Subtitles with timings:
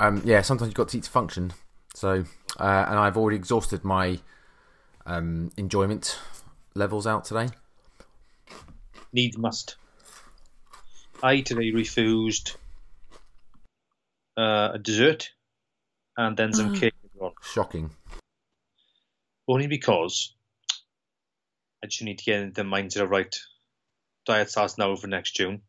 [0.00, 1.52] Um, yeah, sometimes you've got to teach to function.
[1.94, 2.24] So,
[2.58, 4.18] uh, and I've already exhausted my
[5.04, 6.18] um, enjoyment
[6.74, 7.48] levels out today.
[9.12, 9.76] Need must.
[11.22, 12.56] I today refused
[14.36, 15.30] uh, a dessert
[16.16, 16.94] and then some cake.
[17.20, 17.32] as.
[17.42, 17.90] Shocking.
[19.48, 20.34] Only because
[21.82, 23.34] I just need to get into the mindset of right.
[24.26, 25.62] Diet starts now for next June.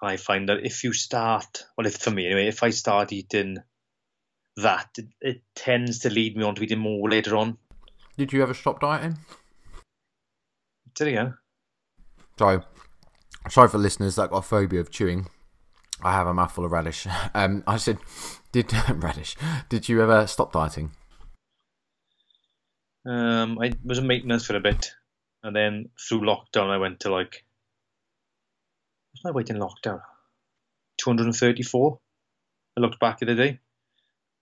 [0.00, 3.12] And I find that if you start, well, if for me anyway, if I start
[3.12, 3.58] eating
[4.56, 7.58] that, it, it tends to lead me on to eating more later on.
[8.16, 9.18] Did you ever stop dieting?
[10.94, 11.34] Did again?
[12.38, 12.62] So,
[13.48, 15.28] sorry for listeners that got a phobia of chewing.
[16.04, 17.06] I have a mouthful of radish.
[17.34, 17.98] Um, I said,
[18.50, 19.36] did radish?
[19.68, 20.90] Did you ever stop dieting?
[23.06, 24.92] Um, I was in maintenance for a bit,
[25.42, 27.44] and then through lockdown, I went to like.
[29.12, 30.00] What's my weight in lockdown?
[30.98, 31.98] 234.
[32.76, 33.58] I looked back at the day,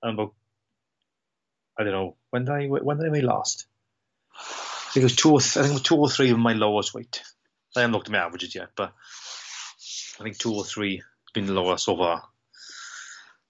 [0.03, 0.35] and about.
[1.79, 3.67] I don't know when did I when did I weigh last?
[4.37, 5.33] I think it was two.
[5.33, 7.23] Or th- I think it was two or three of my lowest weight.
[7.77, 8.93] I haven't looked at my averages yet, but
[10.19, 11.03] I think two or three
[11.33, 12.23] been lower so far.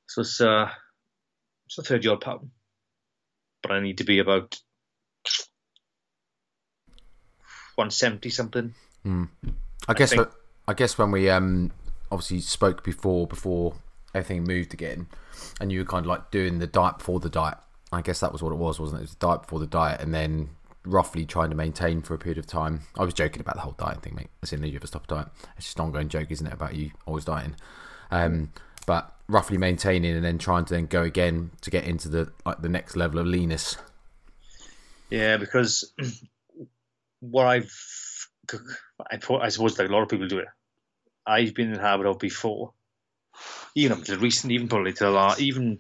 [0.07, 0.69] So it's uh,
[1.67, 2.51] it's a third odd pound,
[3.63, 4.59] but I need to be about
[7.77, 8.75] 170 something.
[9.89, 10.11] I guess.
[10.11, 10.29] think-
[10.69, 11.73] I guess when we um
[12.13, 13.75] obviously spoke before before
[14.15, 15.09] everything moved again,
[15.61, 17.59] and you were kind of like doing the diet before the diet.
[17.93, 19.03] I guess that was what it was, wasn't it?
[19.03, 20.51] It was the diet before the diet, and then
[20.85, 22.83] roughly trying to maintain for a period of time.
[22.99, 24.31] I was joking about the whole diet thing, mate.
[24.43, 25.29] As in, you ever stop a diet?
[25.57, 27.57] It's just an ongoing joke, isn't it, about you always dieting?
[28.11, 28.53] Um,
[28.87, 32.61] but roughly maintaining and then trying to then go again to get into the like
[32.63, 33.77] the next level of leanness.
[35.11, 35.93] Yeah, because
[37.21, 38.29] what I've,
[39.11, 40.49] I, I suppose like a lot of people do it.
[41.27, 42.73] I've been in the habit of before,
[43.75, 45.79] even up to recent, even probably to the la even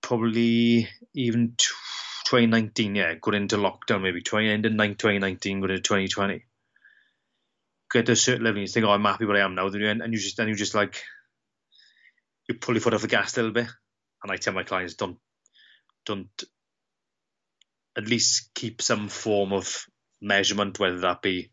[0.00, 1.54] probably even
[2.34, 6.44] 2019, yeah, going into lockdown, maybe 20 end of 2019, going into 2020.
[7.92, 9.68] Get to a certain level, and you think, oh, I'm happy where I am now,
[9.68, 11.04] then you- and you just, then you just like,
[12.48, 13.68] you pull your foot off the gas a little bit.
[14.22, 15.18] And I tell my clients, don't,
[16.06, 16.44] don't
[17.96, 19.86] at least keep some form of
[20.20, 21.50] measurement, whether that be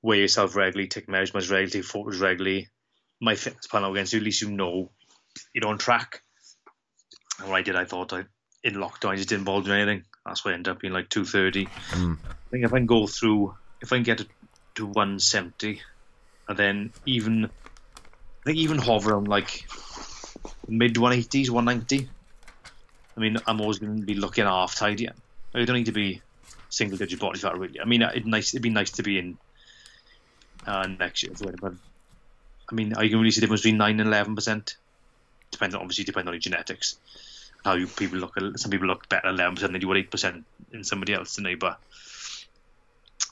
[0.00, 2.68] weigh yourself regularly, take measurements regularly, take photos regularly.
[3.20, 4.90] My fitness plan against you, at least you know
[5.52, 6.22] you're on track.
[7.40, 8.24] And what I did, I thought I
[8.64, 10.04] in lockdown I just didn't bother doing anything.
[10.24, 11.68] That's why I ended up being like two thirty.
[11.92, 14.28] I think if I can go through, if I can get it
[14.76, 15.80] to one seventy,
[16.48, 19.66] and then even I think even hover on like
[20.66, 22.08] mid one eighties, one ninety.
[23.16, 25.08] I mean, I'm always going to be looking half tidy.
[25.08, 26.22] I don't need to be
[26.70, 27.80] single digit body fat really.
[27.80, 28.54] I mean, it'd nice.
[28.54, 29.38] It'd be nice to be in
[30.66, 31.72] uh, next year, but
[32.70, 34.76] I mean, are you can really see the difference between nine and eleven percent?
[35.50, 36.96] Depends obviously depends on your genetics.
[37.64, 38.34] How you people look.
[38.56, 41.54] Some people look better eleven percent than you would eight percent in somebody else, they?
[41.54, 41.78] But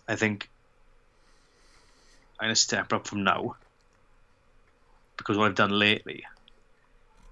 [0.08, 0.48] I think
[2.38, 3.56] I'm gonna step up from now
[5.16, 6.24] because what I've done lately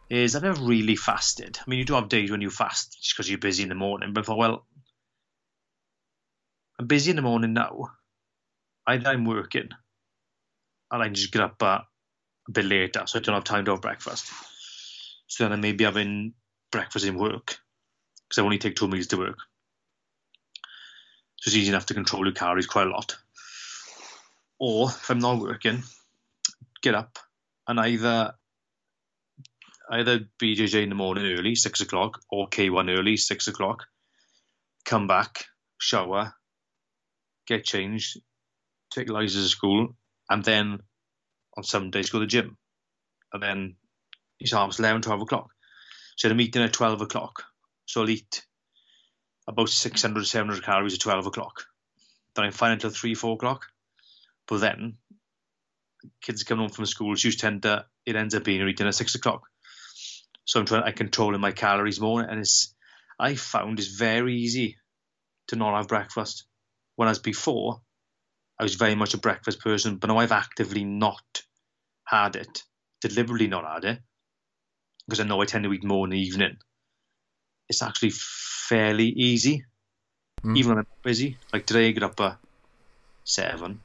[0.08, 1.58] is I've never really fasted.
[1.58, 3.74] I mean, you do have days when you fast just because you're busy in the
[3.74, 4.66] morning, but I thought, well,
[6.78, 7.90] I'm busy in the morning now.
[8.86, 9.68] Either I'm working
[10.90, 11.84] and I just get up a
[12.50, 14.30] bit later, so I don't have time to have breakfast.
[15.26, 16.34] So then I may be having
[16.74, 17.58] breakfast in work
[18.28, 19.38] because I only take two meals to work.
[21.36, 23.16] So it's easy enough to control your calories quite a lot.
[24.58, 25.84] Or if I'm not working,
[26.82, 27.16] get up
[27.68, 28.34] and either
[29.88, 33.84] either BJJ in the morning early, six o'clock, or K1 early, six o'clock.
[34.84, 35.44] Come back,
[35.78, 36.34] shower,
[37.46, 38.20] get changed,
[38.92, 39.94] take Liza to school,
[40.28, 40.80] and then
[41.56, 42.56] on some days go to the gym.
[43.32, 43.76] And then
[44.40, 45.53] it's almost 11, 12 o'clock.
[46.16, 47.44] So I'm eating at 12 o'clock.
[47.86, 48.44] So I'll eat
[49.46, 51.64] about 600, 700 calories at 12 o'clock.
[52.34, 53.66] Then I'm fine until 3, 4 o'clock.
[54.46, 54.96] But then
[56.20, 59.14] kids come home from school, you tend to, it ends up being eating at 6
[59.14, 59.42] o'clock.
[60.44, 62.74] So I'm trying, I controlling my calories more, and it's,
[63.18, 64.76] I found it's very easy
[65.48, 66.44] to not have breakfast.
[66.96, 67.80] Whereas before,
[68.58, 71.42] I was very much a breakfast person, but now I've actively not
[72.06, 72.62] had it,
[73.00, 73.98] deliberately not had it,
[75.06, 76.56] because I know I tend to eat more in the evening.
[77.68, 79.64] It's actually fairly easy,
[80.56, 81.38] even when I'm busy.
[81.52, 82.36] Like today, I get up at
[83.24, 83.80] seven.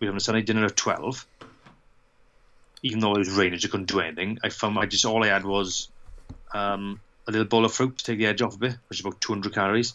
[0.00, 1.26] We have a Sunday dinner at twelve.
[2.82, 4.38] even though it was raining, I just couldn't do anything.
[4.44, 5.88] I found I just all I had was
[6.54, 9.04] um, a little bowl of fruit to take the edge off a bit, which is
[9.06, 9.94] about 200 calories.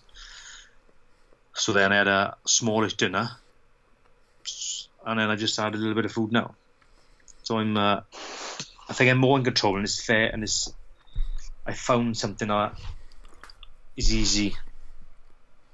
[1.55, 3.29] So then I had a smallish dinner,
[5.05, 6.55] and then I just had a little bit of food now.
[7.43, 8.01] So I'm, uh,
[8.89, 10.73] I think I'm more in control, and it's fair, and it's.
[11.65, 12.77] I found something that
[13.95, 14.55] is easy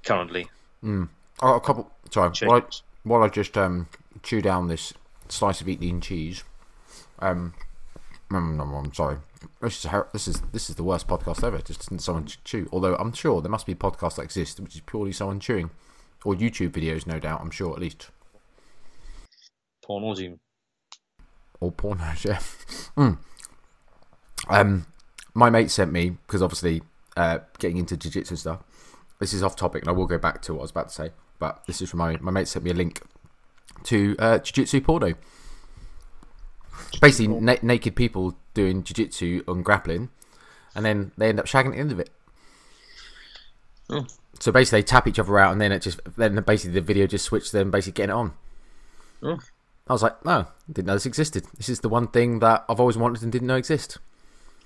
[0.04, 0.48] currently.
[0.84, 1.10] Mm.
[1.42, 1.90] Oh, a couple.
[2.12, 2.64] Sorry, while I,
[3.04, 3.88] while I just um,
[4.24, 4.94] chew down this
[5.30, 6.44] slice of Edam cheese.
[7.20, 7.54] Um,
[8.32, 9.18] no, no, no, I'm sorry.
[9.62, 11.60] This is this is this is the worst podcast ever.
[11.60, 12.70] Just someone chew.
[12.72, 15.72] Although I'm sure there must be podcasts that exist which is purely someone chewing,
[16.24, 17.42] or YouTube videos, no doubt.
[17.42, 18.10] I'm sure at least.
[19.84, 20.40] Pornos even.
[21.60, 22.40] Or pornos, yeah.
[22.98, 23.18] mm.
[24.48, 24.86] Um,
[25.34, 26.82] my mate sent me because obviously
[27.18, 28.64] uh, getting into jiu-jitsu stuff.
[29.20, 30.94] This is off topic, and I will go back to what I was about to
[30.96, 31.12] say.
[31.38, 33.02] But this is from my my mate sent me a link
[33.84, 35.16] to uh, jiu-jitsu porno
[37.02, 40.10] basically na- naked people doing jiu-jitsu and grappling
[40.76, 42.10] and then they end up shagging at the end of it
[43.90, 44.06] oh.
[44.40, 47.08] so basically they tap each other out and then it just then basically the video
[47.08, 48.34] just switched them basically getting it on
[49.24, 49.40] oh.
[49.90, 52.80] I was like no didn't know this existed this is the one thing that i've
[52.80, 53.98] always wanted and didn't know exist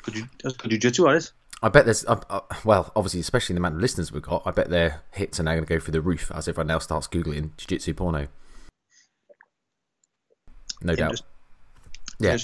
[0.04, 0.28] could you
[0.58, 3.82] could you jiu-jitsu artist I bet there's, uh, uh, well, obviously, especially the amount of
[3.82, 6.30] listeners we've got, I bet their hits are now going to go through the roof
[6.36, 8.28] as everyone now starts Googling Jiu Jitsu porno.
[10.82, 11.22] No doubt.
[12.20, 12.38] Yeah.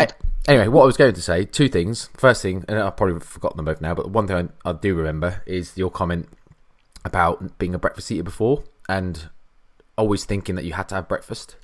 [0.47, 2.09] Anyway, what I was going to say, two things.
[2.15, 4.73] First thing, and I've probably forgotten them both now, but the one thing I, I
[4.73, 6.29] do remember is your comment
[7.05, 9.29] about being a breakfast eater before and
[9.97, 11.57] always thinking that you had to have breakfast.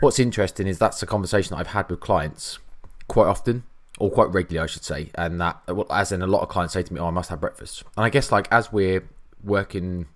[0.00, 2.58] What's interesting is that's a conversation that I've had with clients
[3.08, 3.64] quite often,
[3.98, 6.82] or quite regularly, I should say, and that, as in a lot of clients say
[6.82, 9.08] to me, "Oh, I must have breakfast." And I guess like as we're
[9.42, 10.06] working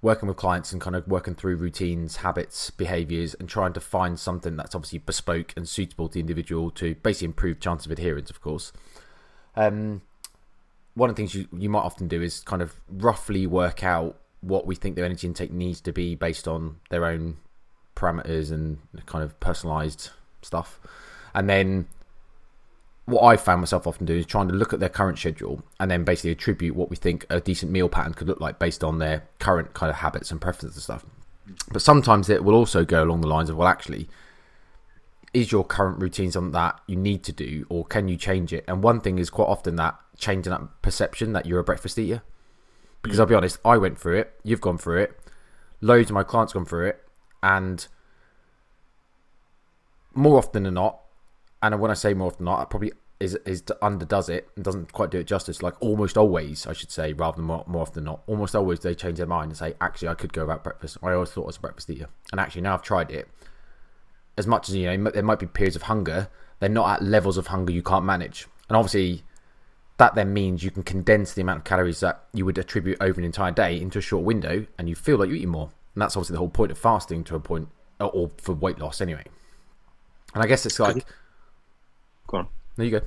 [0.00, 4.18] working with clients and kind of working through routines, habits, behaviors, and trying to find
[4.18, 8.30] something that's obviously bespoke and suitable to the individual to basically improve chance of adherence,
[8.30, 8.72] of course.
[9.56, 10.02] Um,
[10.94, 14.16] one of the things you, you might often do is kind of roughly work out
[14.40, 17.38] what we think their energy intake needs to be based on their own
[17.98, 20.10] parameters and kind of personalized
[20.42, 20.80] stuff.
[21.34, 21.86] And then
[23.08, 25.90] what I found myself often doing is trying to look at their current schedule and
[25.90, 28.98] then basically attribute what we think a decent meal pattern could look like based on
[28.98, 31.06] their current kind of habits and preferences and stuff.
[31.72, 34.08] But sometimes it will also go along the lines of, well, actually,
[35.32, 38.64] is your current routine something that you need to do or can you change it?
[38.68, 42.22] And one thing is quite often that changing that perception that you're a breakfast eater.
[43.02, 45.18] Because I'll be honest, I went through it, you've gone through it,
[45.80, 47.07] loads of my clients gone through it,
[47.42, 47.86] and
[50.14, 51.00] more often than not,
[51.62, 54.64] and when I say more often than not, I probably is is underdoes it and
[54.64, 55.62] doesn't quite do it justice.
[55.62, 58.80] Like almost always, I should say, rather than more, more often than not, almost always
[58.80, 60.98] they change their mind and say, actually, I could go about breakfast.
[61.02, 63.28] I always thought I was a breakfast eater, and actually now I've tried it.
[64.36, 66.28] As much as you know, there might be periods of hunger.
[66.60, 69.24] They're not at levels of hunger you can't manage, and obviously,
[69.96, 73.20] that then means you can condense the amount of calories that you would attribute over
[73.20, 75.70] an entire day into a short window, and you feel like you're eating more.
[75.94, 77.68] And that's obviously the whole point of fasting to a point,
[77.98, 79.24] or for weight loss anyway.
[80.34, 81.04] And I guess it's like
[82.28, 82.48] Go on.
[82.76, 83.06] There you go.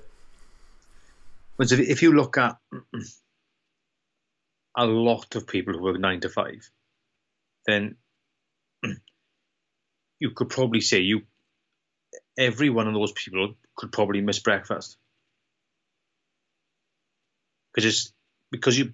[1.58, 2.58] But if you look at
[4.76, 6.70] a lot of people who work nine to five,
[7.68, 7.98] then
[10.20, 11.22] you could probably say you
[12.38, 14.98] every one of those people could probably miss breakfast
[17.72, 18.14] because it's
[18.50, 18.94] because you.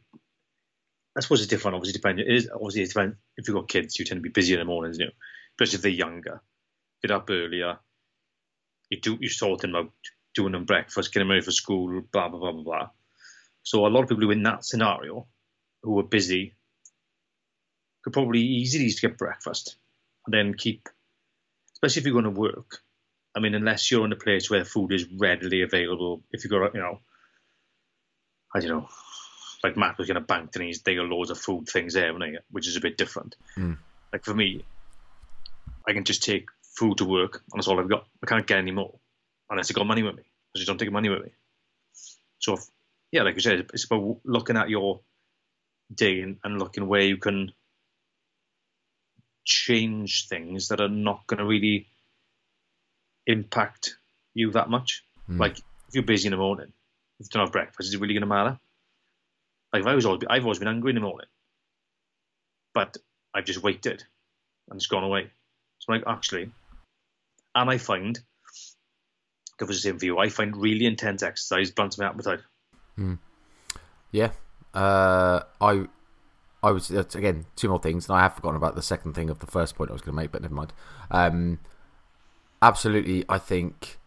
[1.18, 1.76] I suppose it's different.
[1.76, 2.20] Obviously, depend.
[2.20, 3.16] It is obviously it's different.
[3.38, 5.12] If you've got kids, you tend to be busy in the mornings, you know,
[5.56, 6.42] especially if they're younger.
[7.02, 7.78] Get up earlier.
[8.90, 9.92] You do you sort them out
[10.36, 12.90] doing them breakfast, getting ready for school, blah blah blah blah blah.
[13.64, 15.28] So a lot of people who in that scenario,
[15.82, 16.54] who are busy,
[18.04, 19.76] could probably easily get breakfast
[20.26, 20.88] and then keep,
[21.74, 22.80] especially if you're going to work.
[23.36, 26.64] I mean, unless you're in a place where food is readily available, if you go,
[26.74, 27.00] you know,
[28.54, 28.88] I don't know,
[29.64, 32.14] like Matt was going to bank and he's got loads of food things there,
[32.52, 33.36] which is a bit different.
[33.58, 33.78] Mm.
[34.14, 34.64] Like for me,
[35.88, 38.06] I can just take food to work and that's all I've got.
[38.24, 39.00] I can't get any more
[39.50, 40.24] unless I got money with me.
[40.24, 41.32] I just don't take money with me.
[42.40, 42.66] So, if,
[43.12, 45.00] yeah, like you said, it's about looking at your
[45.94, 47.52] day and, and looking where you can
[49.44, 51.88] change things that are not going to really
[53.26, 53.96] impact
[54.34, 55.04] you that much.
[55.30, 55.40] Mm.
[55.40, 56.72] Like if you're busy in the morning,
[57.20, 58.60] if you don't have breakfast, is it really going to matter?
[59.74, 61.28] Like I was always, I've always been angry in the morning,
[62.74, 62.98] but
[63.34, 64.04] I've just waited
[64.70, 65.30] and it's gone away.
[65.80, 66.52] So I'm like, actually,
[67.56, 68.20] and I find
[69.60, 70.18] give us the same view.
[70.18, 72.40] I find really intense exercise blunts my appetite.
[72.98, 73.20] Mm.
[74.12, 74.32] Yeah,
[74.74, 75.88] uh, I,
[76.64, 79.40] I was again two more things, and I have forgotten about the second thing of
[79.40, 80.74] the first point I was going to make, but never mind.
[81.12, 81.60] Um,
[82.62, 83.26] absolutely.
[83.28, 84.00] I think.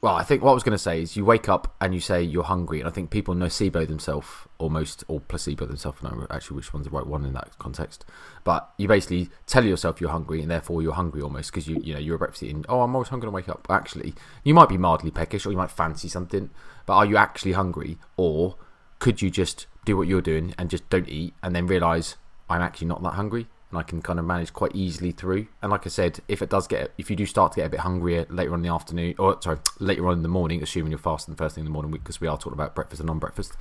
[0.00, 1.98] Well, I think what I was going to say is you wake up and you
[1.98, 4.28] say you're hungry, and I think people nocebo themselves
[4.58, 5.98] almost, or placebo themselves.
[6.04, 8.04] I don't know actually which one's the right one in that context.
[8.44, 11.94] But you basically tell yourself you're hungry, and therefore you're hungry almost because you you
[11.94, 12.64] know you're a breakfast eating.
[12.68, 13.66] Oh, I'm always hungry to wake up.
[13.68, 14.14] Actually,
[14.44, 16.50] you might be mildly peckish, or you might fancy something,
[16.86, 18.54] but are you actually hungry, or
[19.00, 22.14] could you just do what you're doing and just don't eat, and then realize
[22.48, 23.48] I'm actually not that hungry?
[23.70, 25.46] And I can kind of manage quite easily through.
[25.60, 27.70] And like I said, if it does get, if you do start to get a
[27.70, 30.90] bit hungrier later on in the afternoon, or sorry, later on in the morning, assuming
[30.90, 33.08] you're fasting the first thing in the morning, because we are talking about breakfast and
[33.08, 33.54] non-breakfast,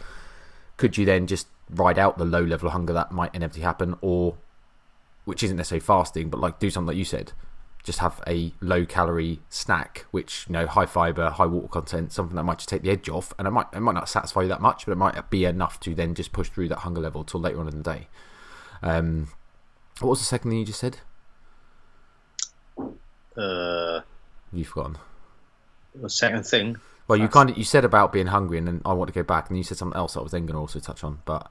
[0.78, 3.96] could you then just ride out the low level of hunger that might inevitably happen,
[4.02, 4.38] or
[5.26, 7.34] which isn't necessarily fasting, but like do something like you said,
[7.84, 12.36] just have a low calorie snack, which you know high fiber, high water content, something
[12.36, 14.48] that might just take the edge off, and it might it might not satisfy you
[14.48, 17.26] that much, but it might be enough to then just push through that hunger level
[17.26, 18.08] till later on in the day.
[18.82, 19.30] Um,
[20.00, 20.98] what was the second thing you just said?
[23.36, 24.01] Uh,
[24.51, 24.98] You've forgotten.
[25.96, 26.77] the second thing.
[27.08, 29.24] Well, you kind of you said about being hungry, and then I want to go
[29.24, 31.20] back, and you said something else that I was then going to also touch on.
[31.25, 31.50] But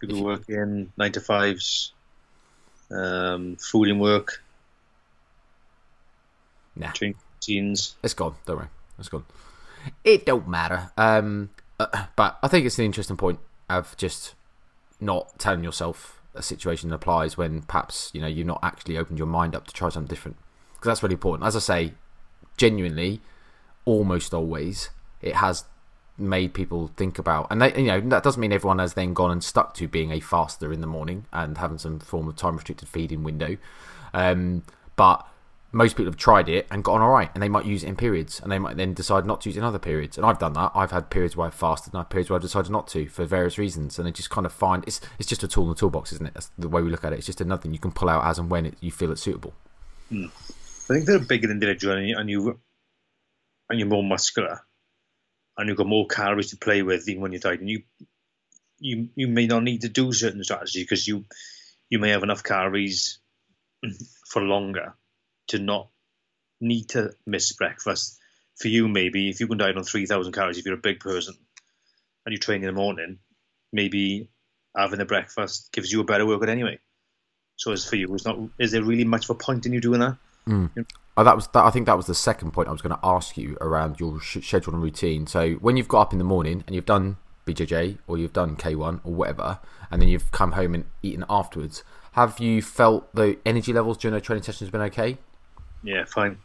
[0.00, 1.92] People working nine to fives,
[2.90, 4.42] um, food and work,
[6.74, 7.94] nah, routines.
[8.02, 8.34] it's gone.
[8.44, 8.68] Don't worry,
[8.98, 9.24] it's gone.
[10.04, 10.90] It don't matter.
[10.98, 13.38] Um, uh, but I think it's an interesting point
[13.70, 14.34] of just
[15.00, 19.26] not telling yourself a situation applies when perhaps you know you've not actually opened your
[19.26, 20.36] mind up to try something different
[20.74, 21.46] because that's really important.
[21.46, 21.92] As I say,
[22.56, 23.20] genuinely,
[23.84, 24.90] almost always
[25.22, 25.64] it has
[26.18, 29.30] made people think about and they, you know that doesn't mean everyone has then gone
[29.30, 32.56] and stuck to being a faster in the morning and having some form of time
[32.56, 33.56] restricted feeding window
[34.14, 34.62] um,
[34.96, 35.26] but
[35.72, 37.96] most people have tried it and gotten all right and they might use it in
[37.96, 40.16] periods and they might then decide not to use it in other periods.
[40.16, 40.72] And i've done that.
[40.74, 43.24] I've had periods where i've fasted and i've periods where i've decided not to for
[43.24, 45.74] various reasons and they just kind of find it's it's just a tool in the
[45.74, 46.34] toolbox isn't it?
[46.34, 47.18] That's the way we look at it.
[47.18, 49.22] It's just another thing you can pull out as and when it, you feel it's
[49.22, 49.54] suitable.
[50.08, 50.26] Hmm.
[50.88, 52.60] I think they're a bigger individual, and you and, you,
[53.68, 54.60] and you're more muscular,
[55.58, 57.66] and you've got more calories to play with even when you're dieting.
[57.66, 57.82] You
[58.78, 61.24] you you may not need to do certain strategies because you
[61.90, 63.18] you may have enough calories
[63.84, 63.92] mm,
[64.28, 64.94] for longer
[65.48, 65.88] to not
[66.60, 68.18] need to miss breakfast.
[68.56, 71.00] For you, maybe if you can diet on three thousand calories, if you're a big
[71.00, 71.34] person
[72.24, 73.18] and you train in the morning,
[73.72, 74.30] maybe
[74.74, 76.78] having a breakfast gives you a better workout anyway.
[77.56, 78.38] So as for you, it's not.
[78.58, 80.16] Is there really much of a point in you doing that?
[80.46, 80.66] Hmm.
[81.18, 83.00] Oh, that was that, I think that was the second point I was going to
[83.02, 85.26] ask you around your sh- schedule and routine.
[85.26, 88.56] So when you've got up in the morning and you've done BJJ or you've done
[88.56, 89.58] K1 or whatever,
[89.90, 94.14] and then you've come home and eaten afterwards, have you felt the energy levels during
[94.14, 95.16] the training sessions been okay?
[95.86, 96.38] Yeah, fine.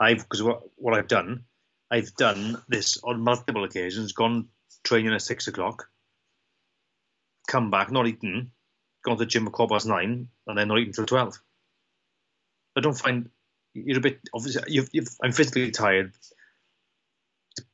[0.00, 1.44] I've because what what I've done,
[1.90, 4.12] I've done this on multiple occasions.
[4.12, 4.48] Gone
[4.82, 5.88] training at six o'clock,
[7.46, 8.50] come back not eaten,
[9.04, 11.38] gone to the gym at quarter past nine, and then not eaten till twelve.
[12.74, 13.28] I don't find
[13.74, 14.62] you're a bit obviously.
[14.68, 16.12] You've, you've, I'm physically tired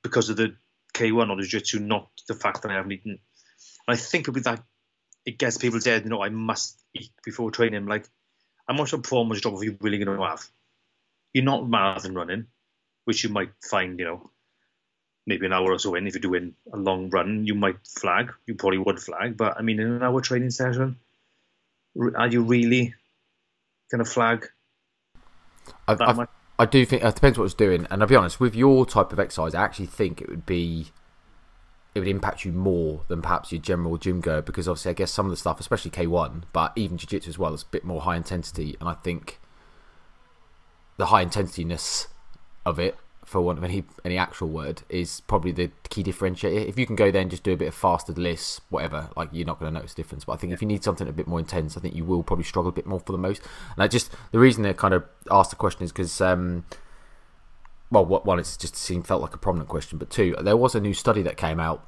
[0.03, 0.57] because of the
[0.95, 3.19] K1 or the Jiu-Jitsu, not the fact that I haven't eaten.
[3.87, 4.63] And I think with that,
[5.25, 6.05] it gets people head.
[6.05, 7.87] You know, I must eat before training.
[7.87, 8.07] Like,
[8.71, 10.47] how much of a performance job are you really going to have?
[11.33, 12.47] You're not marathon running,
[13.05, 14.31] which you might find, you know,
[15.27, 16.07] maybe an hour or so in.
[16.07, 18.33] If you're doing a long run, you might flag.
[18.47, 19.37] You probably would flag.
[19.37, 20.97] But I mean, in an hour training session,
[22.15, 22.95] are you really
[23.91, 24.49] going to flag
[25.89, 26.27] I, I?
[26.61, 29.13] I do think it depends what it's doing, and I'll be honest with your type
[29.13, 29.53] of exercise.
[29.53, 30.93] I actually think it would be
[31.95, 35.11] it would impact you more than perhaps your general gym goer because obviously I guess
[35.11, 37.67] some of the stuff, especially K one, but even jiu jitsu as well, is a
[37.67, 39.41] bit more high intensity, and I think
[40.97, 42.09] the high intensityness
[42.65, 46.69] of it, for want of any any actual word, is probably the key differentiator.
[46.69, 49.31] If you can go there and just do a bit of faster lists, whatever, like
[49.33, 50.25] you're not going to notice a difference.
[50.25, 52.23] But I think if you need something a bit more intense, I think you will
[52.23, 53.43] probably struggle a bit more for the most.
[53.75, 56.21] And I just the reason I kind of asked the question is because.
[56.21, 56.65] Um,
[57.91, 60.81] well, one, it's just seemed felt like a prominent question, but two, there was a
[60.81, 61.87] new study that came out,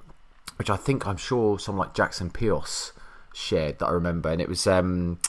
[0.56, 2.92] which I think I'm sure someone like Jackson Peos
[3.32, 5.20] shared that I remember, and it was um,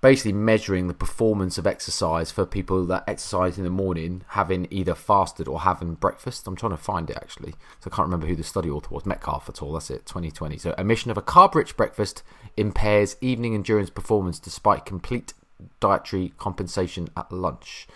[0.00, 4.94] basically measuring the performance of exercise for people that exercise in the morning, having either
[4.94, 6.46] fasted or having breakfast.
[6.46, 9.06] I'm trying to find it actually, so I can't remember who the study author was.
[9.06, 9.72] Metcalf at all.
[9.72, 10.06] That's it.
[10.06, 10.58] 2020.
[10.58, 12.22] So, omission of a carb-rich breakfast
[12.56, 15.32] impairs evening endurance performance despite complete
[15.80, 17.88] dietary compensation at lunch.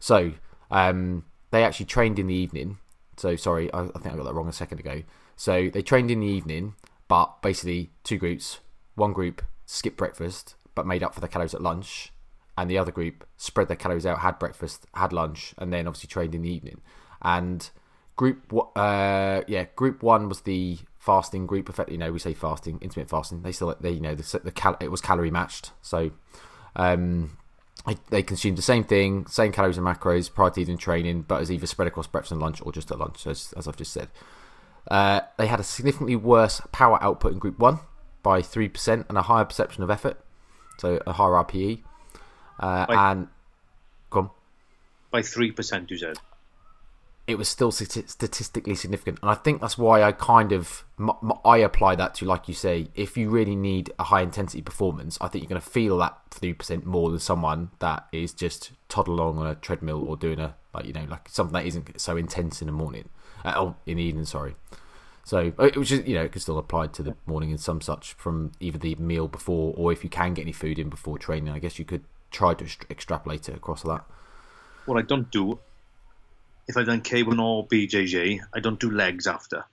[0.00, 0.32] So,
[0.70, 2.78] um, they actually trained in the evening.
[3.16, 5.02] So sorry, I, I think I got that wrong a second ago.
[5.36, 6.74] So they trained in the evening,
[7.08, 8.60] but basically two groups.
[8.94, 12.12] One group skipped breakfast, but made up for the calories at lunch,
[12.56, 16.08] and the other group spread their calories out, had breakfast, had lunch, and then obviously
[16.08, 16.80] trained in the evening.
[17.22, 17.70] And
[18.16, 21.68] group, uh, yeah, group one was the fasting group.
[21.68, 23.42] Effect, you know, we say fasting, intermittent fasting.
[23.42, 25.70] They still, they, you know, the, the cal- it was calorie matched.
[25.82, 26.10] So,
[26.74, 27.37] um,
[28.10, 31.50] they consumed the same thing, same calories and macros prior to eating training, but as
[31.50, 34.08] either spread across breakfast and lunch or just at lunch, as, as I've just said.
[34.90, 37.78] Uh, they had a significantly worse power output in Group 1
[38.22, 40.18] by 3% and a higher perception of effort,
[40.78, 41.82] so a higher RPE.
[42.58, 43.28] Uh, and,
[44.10, 44.30] Come.
[45.10, 46.18] By 3%, you said?
[47.28, 50.84] It was still statistically significant, and I think that's why I kind of
[51.44, 55.18] I apply that to, like you say, if you really need a high intensity performance,
[55.20, 58.72] I think you're going to feel that three percent more than someone that is just
[58.88, 62.00] toddle along on a treadmill or doing a like you know like something that isn't
[62.00, 63.10] so intense in the morning,
[63.44, 64.56] uh, oh, in the evening, sorry.
[65.22, 67.82] So, uh, which is you know, it can still apply to the morning and some
[67.82, 71.18] such from either the meal before or if you can get any food in before
[71.18, 74.02] training, I guess you could try to extrapolate it across that.
[74.86, 75.58] What I don't do
[76.68, 79.64] if I've done K1 or BJJ, I don't do legs after.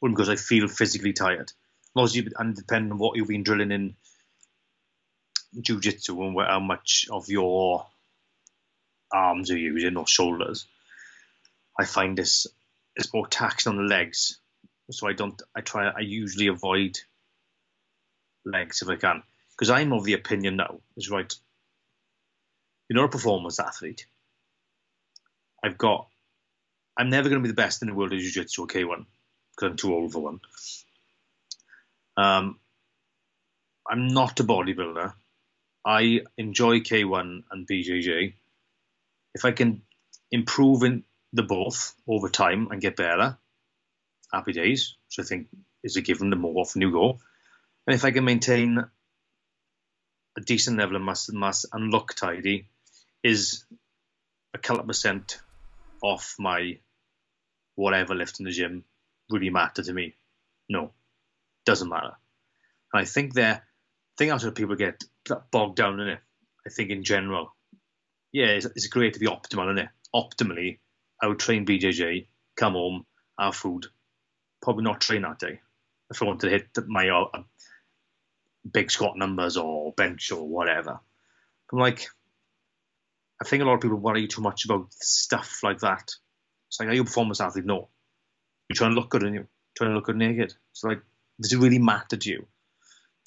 [0.00, 1.52] One because I feel physically tired.
[1.94, 3.94] Mostly, and depending on what you've been drilling in
[5.60, 7.86] jiu-jitsu and how much of your
[9.12, 10.66] arms you're using or shoulders,
[11.78, 12.46] I find this
[12.96, 14.38] it's more taxed on the legs.
[14.90, 15.40] So I don't.
[15.54, 15.88] I try.
[15.88, 16.98] I usually avoid
[18.44, 19.22] legs if I can
[19.52, 21.32] because I'm of the opinion now is right.
[22.88, 24.06] You're not a performance athlete
[25.62, 26.08] I've got.
[26.96, 29.06] I'm never going to be the best in the world of jiu-jitsu or K1
[29.54, 30.40] because I'm too old for one.
[32.16, 32.58] Um,
[33.88, 35.14] I'm not a bodybuilder.
[35.84, 38.34] I enjoy K1 and BJJ.
[39.34, 39.82] If I can
[40.30, 43.38] improve in the both over time and get better,
[44.32, 44.96] happy days.
[45.08, 45.48] So I think
[45.82, 47.18] is a given the more often you go.
[47.86, 48.78] And if I can maintain
[50.36, 52.66] a decent level of muscle mass and look tidy,
[53.22, 53.64] is
[54.54, 55.40] a couple percent
[56.02, 56.78] off my
[57.74, 58.84] whatever lift in the gym
[59.30, 60.14] really matter to me?
[60.68, 60.92] No,
[61.64, 62.12] doesn't matter.
[62.92, 65.02] And I think there, I think that's where people get
[65.50, 66.20] bogged down in it.
[66.66, 67.54] I think in general,
[68.32, 69.88] yeah, it's, it's great to be optimal in it.
[70.14, 70.78] Optimally,
[71.20, 73.06] I would train BJJ, come home,
[73.38, 73.86] have food,
[74.60, 75.60] probably not train that day
[76.10, 77.42] if I wanted to hit my uh,
[78.70, 81.00] big squat numbers or bench or whatever.
[81.72, 82.06] I'm like,
[83.42, 86.12] I think a lot of people worry too much about stuff like that.
[86.68, 87.64] It's like, are you a performance athlete?
[87.64, 87.88] No.
[88.68, 90.54] You're trying to look good and you're trying to look good naked.
[90.70, 91.02] It's like,
[91.40, 92.46] does it really matter to you?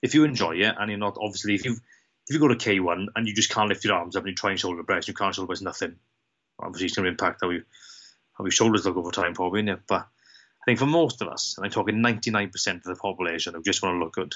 [0.01, 1.73] If you enjoy it and you're not, obviously, if you
[2.27, 4.35] if you go to K1 and you just can't lift your arms up and you
[4.35, 5.97] try and shoulder press, you can't shoulder press nothing.
[6.59, 7.63] Obviously, it's going to impact how, you,
[8.37, 11.55] how your shoulders look over time, probably, is But I think for most of us,
[11.57, 14.33] and I'm talking 99% of the population who just want to look good,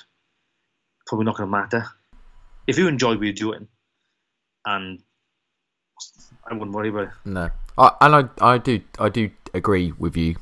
[1.08, 1.86] probably not going to matter.
[2.68, 3.68] If you enjoy what you're doing
[4.66, 5.02] and
[6.50, 7.10] I wouldn't worry about it.
[7.26, 10.36] No, I, and I, I do, I do agree with you.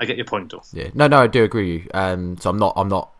[0.00, 0.62] I get your point, though.
[0.72, 1.90] Yeah, no, no, I do agree with you.
[1.94, 3.12] Um, so I'm not, I'm not,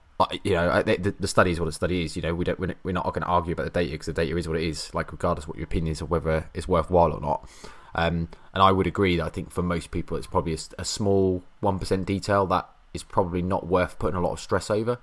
[0.45, 2.17] you know, the, the study is what the study is.
[2.17, 4.37] You know, we don't, we're not going to argue about the data because the data
[4.37, 4.93] is what it is.
[4.95, 7.49] Like, regardless of what your opinion is of whether it's worthwhile or not.
[7.95, 10.85] Um, and I would agree that I think for most people, it's probably a, a
[10.85, 14.99] small one percent detail that is probably not worth putting a lot of stress over.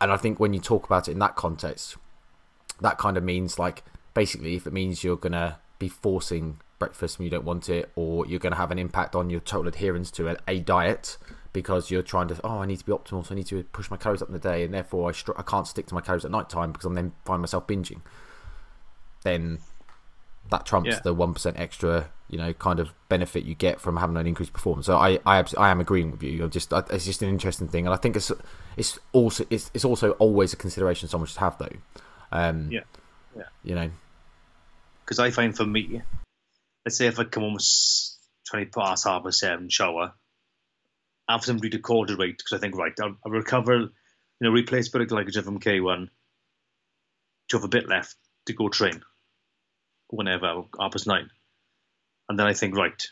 [0.00, 1.96] And I think when you talk about it in that context,
[2.80, 3.82] that kind of means like
[4.14, 8.26] basically if it means you're gonna be forcing breakfast when you don't want it, or
[8.26, 11.16] you're going to have an impact on your total adherence to a, a, diet
[11.52, 13.90] because you're trying to, oh, I need to be optimal, so I need to push
[13.90, 16.00] my calories up in the day, and therefore I, str- I can't stick to my
[16.00, 18.00] calories at night time because I'm then find myself binging.
[19.24, 19.58] Then
[20.50, 21.00] that trumps yeah.
[21.02, 24.52] the one percent extra, you know, kind of benefit you get from having an increased
[24.52, 24.86] performance.
[24.86, 26.30] So I, I, I am agreeing with you.
[26.30, 28.30] You're just, it's just an interesting thing, and I think it's,
[28.76, 31.76] it's also, it's, it's also always a consideration someone should have, though.
[32.30, 32.80] Um, yeah,
[33.36, 33.44] yeah.
[33.64, 33.90] You know,
[35.08, 36.02] because I find for me,
[36.84, 37.58] let's say if I come home
[38.50, 40.12] 20 past half past seven, shower,
[41.26, 43.90] have some quarter rate because I think, right, I'll, I'll, recover, you
[44.42, 46.08] know, replace bit of glycogen from K1
[47.48, 48.16] to have a bit left
[48.46, 49.00] to go train
[50.10, 51.30] whenever, half past nine.
[52.28, 53.02] And then I think, right,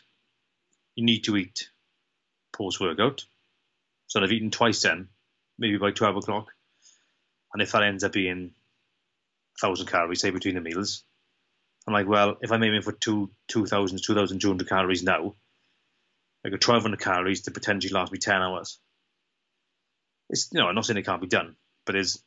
[0.93, 1.71] you need to eat
[2.55, 3.25] post workout.
[4.05, 5.07] So I've eaten twice then,
[5.57, 6.49] maybe by 12 o'clock.
[7.53, 8.51] And if that ends up being
[9.61, 11.03] 1,000 calories, say, between the meals,
[11.87, 15.35] I'm like, well, if I'm aiming for two 2,000 2,200 calories now,
[16.45, 18.79] I got 1,200 calories to potentially last me 10 hours.
[20.29, 22.21] It's you know, I'm not saying it can't be done, but it's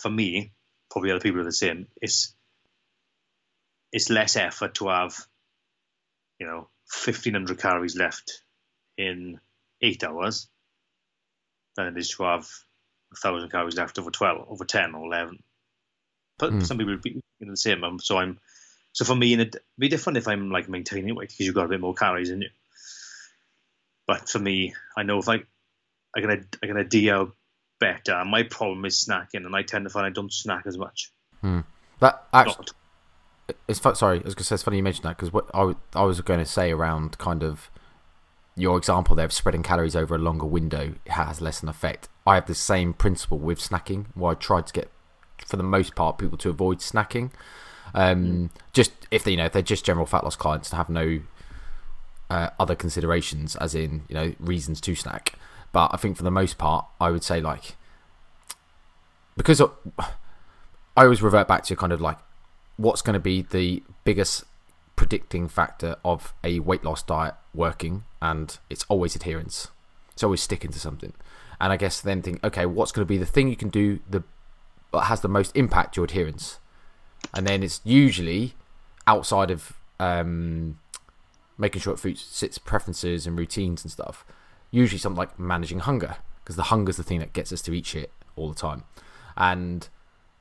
[0.00, 0.52] for me,
[0.90, 1.86] probably other people are the same.
[2.00, 2.34] It's
[3.92, 5.14] it's less effort to have,
[6.40, 6.70] you know,
[7.04, 8.42] 1,500 calories left
[8.96, 9.38] in
[9.82, 10.48] eight hours
[11.76, 12.48] than it is to have
[13.12, 15.42] a thousand calories left over 12, over 10 or 11.
[16.38, 16.66] But mm.
[16.66, 17.84] some people would are the same.
[17.84, 18.38] Um, so I'm
[18.92, 21.68] so for me, it'd be different if I'm like maintaining weight because you've got a
[21.68, 22.50] bit more calories in you.
[24.06, 25.42] But for me, I know if I
[26.14, 27.32] I'm gonna I'm gonna deal
[27.80, 28.22] better.
[28.24, 31.10] My problem is snacking, and I tend to find I don't snack as much.
[31.40, 31.60] Hmm.
[32.00, 32.66] That actually,
[33.66, 34.20] it's fu- sorry.
[34.20, 36.20] I was gonna say it's funny you mentioned that because what I, w- I was
[36.20, 37.70] going to say around kind of
[38.54, 42.08] your example there of spreading calories over a longer window has less an effect.
[42.26, 44.90] I have the same principle with snacking, where I tried to get,
[45.46, 47.30] for the most part, people to avoid snacking.
[47.94, 50.88] Um, just if they, you know, if they're just general fat loss clients and have
[50.88, 51.20] no
[52.30, 55.34] uh, other considerations, as in you know reasons to snack.
[55.72, 57.76] But I think for the most part, I would say like
[59.36, 62.18] because of, I always revert back to kind of like
[62.76, 64.44] what's going to be the biggest
[64.96, 69.68] predicting factor of a weight loss diet working, and it's always adherence.
[70.12, 71.12] It's always sticking to something.
[71.60, 74.00] And I guess then think, okay, what's going to be the thing you can do
[74.08, 74.24] the
[74.92, 76.58] that has the most impact your adherence,
[77.34, 78.54] and then it's usually
[79.06, 80.78] outside of um,
[81.58, 84.24] making sure it fits preferences and routines and stuff.
[84.70, 87.72] Usually something like managing hunger, because the hunger is the thing that gets us to
[87.72, 88.84] eat shit all the time.
[89.36, 89.88] And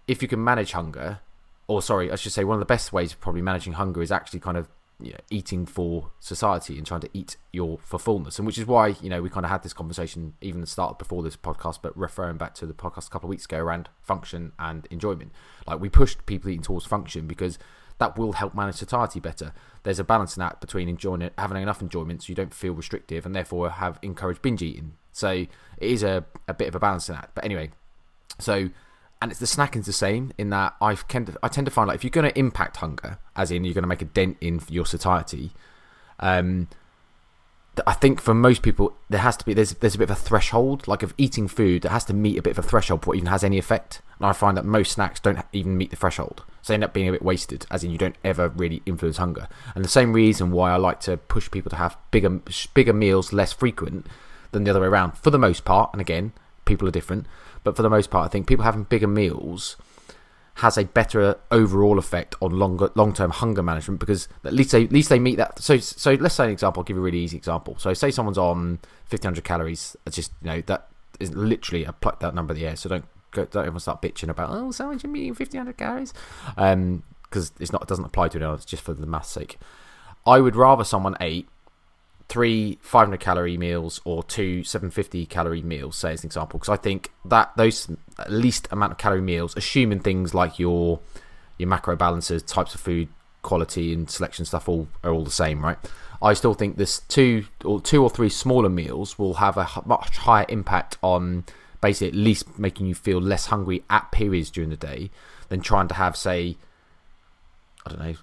[0.07, 1.19] if you can manage hunger,
[1.67, 4.11] or sorry, I should say one of the best ways of probably managing hunger is
[4.11, 4.69] actually kind of
[5.01, 8.65] you know, eating for satiety and trying to eat your for fullness, and which is
[8.65, 11.95] why you know we kind of had this conversation even started before this podcast, but
[11.97, 15.31] referring back to the podcast a couple of weeks ago around function and enjoyment.
[15.67, 17.57] Like we pushed people eating towards function because
[17.97, 19.53] that will help manage satiety better.
[19.83, 23.25] There's a balancing act between enjoying it, having enough enjoyment so you don't feel restrictive,
[23.25, 24.93] and therefore have encouraged binge eating.
[25.11, 27.35] So it is a, a bit of a balancing act.
[27.35, 27.71] But anyway,
[28.39, 28.69] so
[29.21, 31.87] and it's the snacking's the same in that I tend to, I tend to find
[31.87, 34.37] like if you're going to impact hunger, as in you're going to make a dent
[34.41, 35.51] in your satiety,
[36.19, 36.67] um,
[37.87, 40.19] I think for most people there has to be there's there's a bit of a
[40.19, 43.13] threshold like of eating food that has to meet a bit of a threshold before
[43.13, 44.01] it even has any effect.
[44.17, 46.93] And I find that most snacks don't even meet the threshold, so they end up
[46.93, 49.47] being a bit wasted, as in you don't ever really influence hunger.
[49.73, 52.41] And the same reason why I like to push people to have bigger
[52.73, 54.07] bigger meals less frequent
[54.51, 55.91] than the other way around for the most part.
[55.93, 56.33] And again,
[56.65, 57.25] people are different,
[57.63, 59.77] but for the most part, I think people having bigger meals
[60.55, 64.83] has a better overall effect on longer long term hunger management because at least they
[64.83, 65.59] at least they meet that.
[65.59, 66.81] So so let's say an example.
[66.81, 67.75] I'll give you a really easy example.
[67.79, 69.95] So say someone's on fifteen hundred calories.
[70.05, 70.87] It's just you know that
[71.19, 72.75] is literally a plucked that number in the air.
[72.75, 75.77] So don't go, don't even start bitching about oh someone should be eating fifteen hundred
[75.77, 76.13] calories,
[76.57, 78.55] um because it's not it doesn't apply to anyone.
[78.55, 79.57] It's just for the math's sake.
[80.27, 81.47] I would rather someone ate
[82.31, 86.57] three 500 calorie meals or two 750 calorie meals say as an example.
[86.57, 87.91] Because i think that those
[88.29, 91.01] least amount of calorie meals assuming things like your
[91.57, 93.09] your macro balances types of food
[93.41, 95.77] quality and selection stuff all are all the same right?
[96.21, 100.19] I still think this two or two or three smaller meals will have a much
[100.19, 101.43] higher impact on
[101.81, 105.11] basically at least making you feel less hungry at periods during the day
[105.49, 106.55] than trying to have say
[107.85, 108.15] i don't know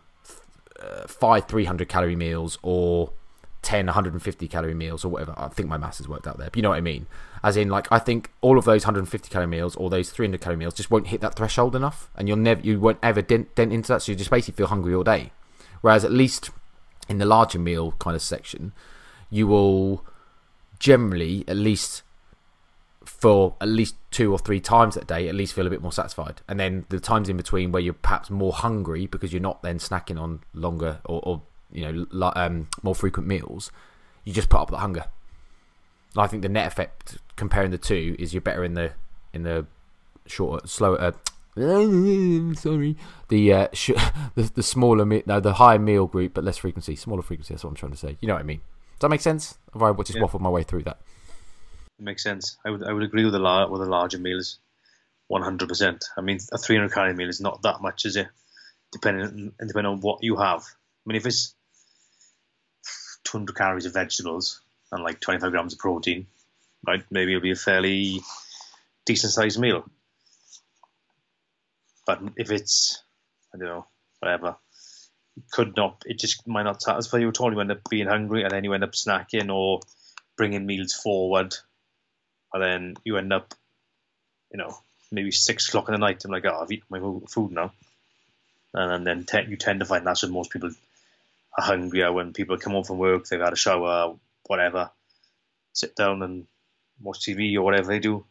[0.80, 3.10] uh, five 300 calorie meals or
[3.62, 5.34] 10 150 calorie meals or whatever.
[5.36, 7.06] I think my maths has worked out there but you know what i mean?
[7.42, 10.56] As in like i think all of those 150 calorie meals or those 300 calorie
[10.56, 13.72] meals just won't hit that threshold enough and you'll never you won't ever dent, dent
[13.72, 15.32] into that so you just basically feel hungry all day.
[15.80, 16.50] Whereas at least
[17.08, 18.72] in the larger meal kind of section
[19.30, 20.04] you will
[20.78, 22.02] generally at least
[23.08, 25.92] for at least two or three times that day at least feel a bit more
[25.92, 26.42] satisfied.
[26.46, 29.78] And then the times in between where you're perhaps more hungry because you're not then
[29.78, 31.42] snacking on longer or, or
[31.72, 33.70] you know um, more frequent meals,
[34.24, 35.04] you just put up the hunger.
[36.16, 38.92] I think the net effect comparing the two is you're better in the
[39.32, 39.66] in the
[40.26, 41.00] shorter, slower.
[41.00, 41.12] Uh,
[42.54, 42.96] sorry,
[43.28, 43.90] the, uh, sh-
[44.34, 47.54] the the smaller no the higher meal group but less frequency, smaller frequency.
[47.54, 48.16] That's what I'm trying to say.
[48.20, 48.60] You know what I mean?
[48.98, 49.58] Does that make sense?
[49.72, 50.22] Have I just yeah.
[50.22, 50.98] waffled my way through that?
[51.98, 52.56] It makes sense.
[52.64, 54.58] I would I would agree with the lar- with the larger meals,
[55.26, 56.04] one hundred percent.
[56.16, 58.28] I mean, a three hundred calorie meal is not that much, is it?
[58.92, 60.62] Depending depending on what you have.
[60.62, 61.54] I mean, if it's
[63.30, 64.60] 200 calories of vegetables
[64.90, 66.26] and like 25 grams of protein,
[66.86, 67.02] right?
[67.10, 68.20] Maybe it'll be a fairly
[69.04, 69.88] decent sized meal.
[72.06, 73.02] But if it's,
[73.54, 73.86] I don't know,
[74.20, 74.56] whatever,
[75.36, 77.52] it could not, it just might not satisfy you at all.
[77.52, 79.80] You end up being hungry and then you end up snacking or
[80.36, 81.54] bringing meals forward.
[82.54, 83.54] And then you end up,
[84.50, 84.78] you know,
[85.12, 86.24] maybe six o'clock in the night.
[86.24, 87.72] I'm like, oh, I've eaten my food now.
[88.72, 90.70] And then you tend to find that's what most people
[91.58, 94.14] are hungrier when people come home from work, they've had a shower,
[94.46, 94.90] whatever,
[95.72, 96.46] sit down and
[97.00, 98.24] watch TV or whatever they do.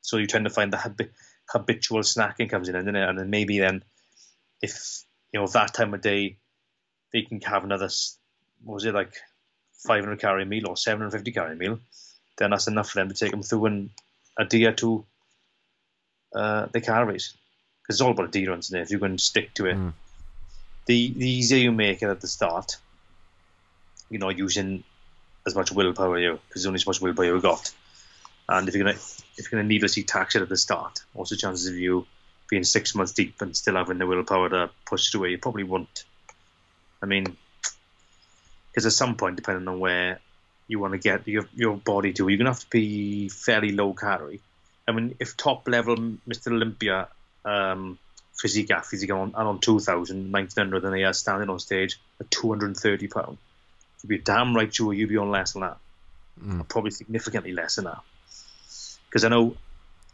[0.00, 1.08] So you tend to find the
[1.48, 3.84] habitual snacking comes in, and then and then maybe then
[4.60, 6.38] if you know that time of day
[7.12, 7.88] they can have another
[8.64, 9.14] what was it like
[9.86, 11.78] 500 calorie meal or 750 calorie meal,
[12.38, 13.90] then that's enough for them to take them through and
[14.36, 15.04] adhere to
[16.34, 17.34] uh, the calories
[17.82, 18.70] because it's all about adherence.
[18.70, 19.76] And if you can stick to it.
[19.76, 19.92] Mm
[20.88, 22.78] the the easier you make it at the start,
[24.10, 24.82] you know, using
[25.46, 27.72] as much willpower you because only so much willpower you got.
[28.48, 28.96] And if you're gonna
[29.36, 32.06] if you're gonna needlessly tax it at the start, what's the chances of you
[32.48, 36.04] being six months deep and still having the willpower to push it, you probably won't.
[37.02, 37.36] I mean,
[38.70, 40.20] because at some point, depending on where
[40.68, 43.92] you want to get your your body to, you're gonna have to be fairly low
[43.92, 44.40] calorie.
[44.88, 45.96] I mean, if top level
[46.26, 46.50] Mr.
[46.50, 47.08] Olympia
[47.44, 47.98] um,
[48.38, 52.30] physique athletes are on, are on 2,000, 1900, and they are standing on stage at
[52.30, 53.38] 230 pound,
[54.02, 55.76] you'd be damn right sure you'd be on less than that,
[56.40, 56.68] Mm.
[56.68, 58.00] probably significantly less than that.
[59.08, 59.56] Because I know,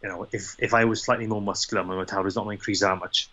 [0.02, 2.60] you know, if if I was slightly more muscular, my metabolism is not going to
[2.62, 3.28] increase that much.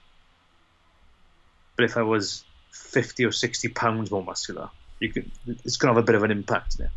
[1.78, 5.96] But if I was 50 or 60 pounds more muscular, you could it's going to
[5.96, 6.92] have a bit of an impact there.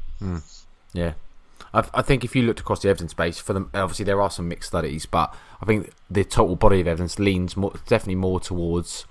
[0.93, 1.13] Yeah.
[1.75, 4.31] I, I think if you looked across the evidence base for them, obviously there are
[4.31, 8.41] some mixed studies, but I think the total body of evidence leans more, definitely more
[8.41, 9.05] towards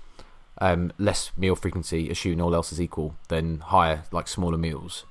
[0.58, 5.04] um, less meal frequency, assuming all else is equal, than higher, like smaller meals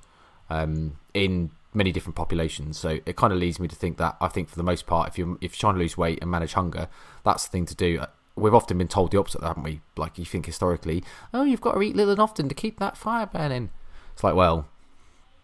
[0.49, 2.77] um, in many different populations.
[2.77, 5.09] So it kind of leads me to think that I think for the most part,
[5.09, 6.87] if you're if you're trying to lose weight and manage hunger,
[7.23, 8.03] that's the thing to do.
[8.35, 9.81] We've often been told the opposite, haven't we?
[9.95, 12.97] Like you think historically, oh, you've got to eat little and often to keep that
[12.97, 13.69] fire burning.
[14.13, 14.67] It's like, well,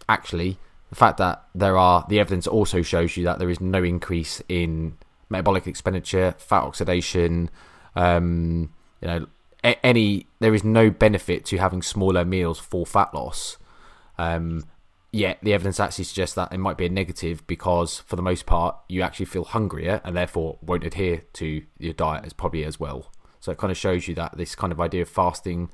[0.08, 0.58] actually,
[0.90, 4.42] the fact that there are the evidence also shows you that there is no increase
[4.50, 4.98] in
[5.30, 7.50] metabolic expenditure, fat oxidation,
[7.96, 9.28] um, you know,
[9.64, 13.58] any there is no benefit to having smaller meals for fat loss.
[14.18, 14.66] Um,
[15.12, 18.46] yet the evidence actually suggests that it might be a negative because for the most
[18.46, 22.80] part you actually feel hungrier and therefore won't adhere to your diet as probably as
[22.80, 23.12] well.
[23.40, 25.70] So it kind of shows you that this kind of idea of fasting,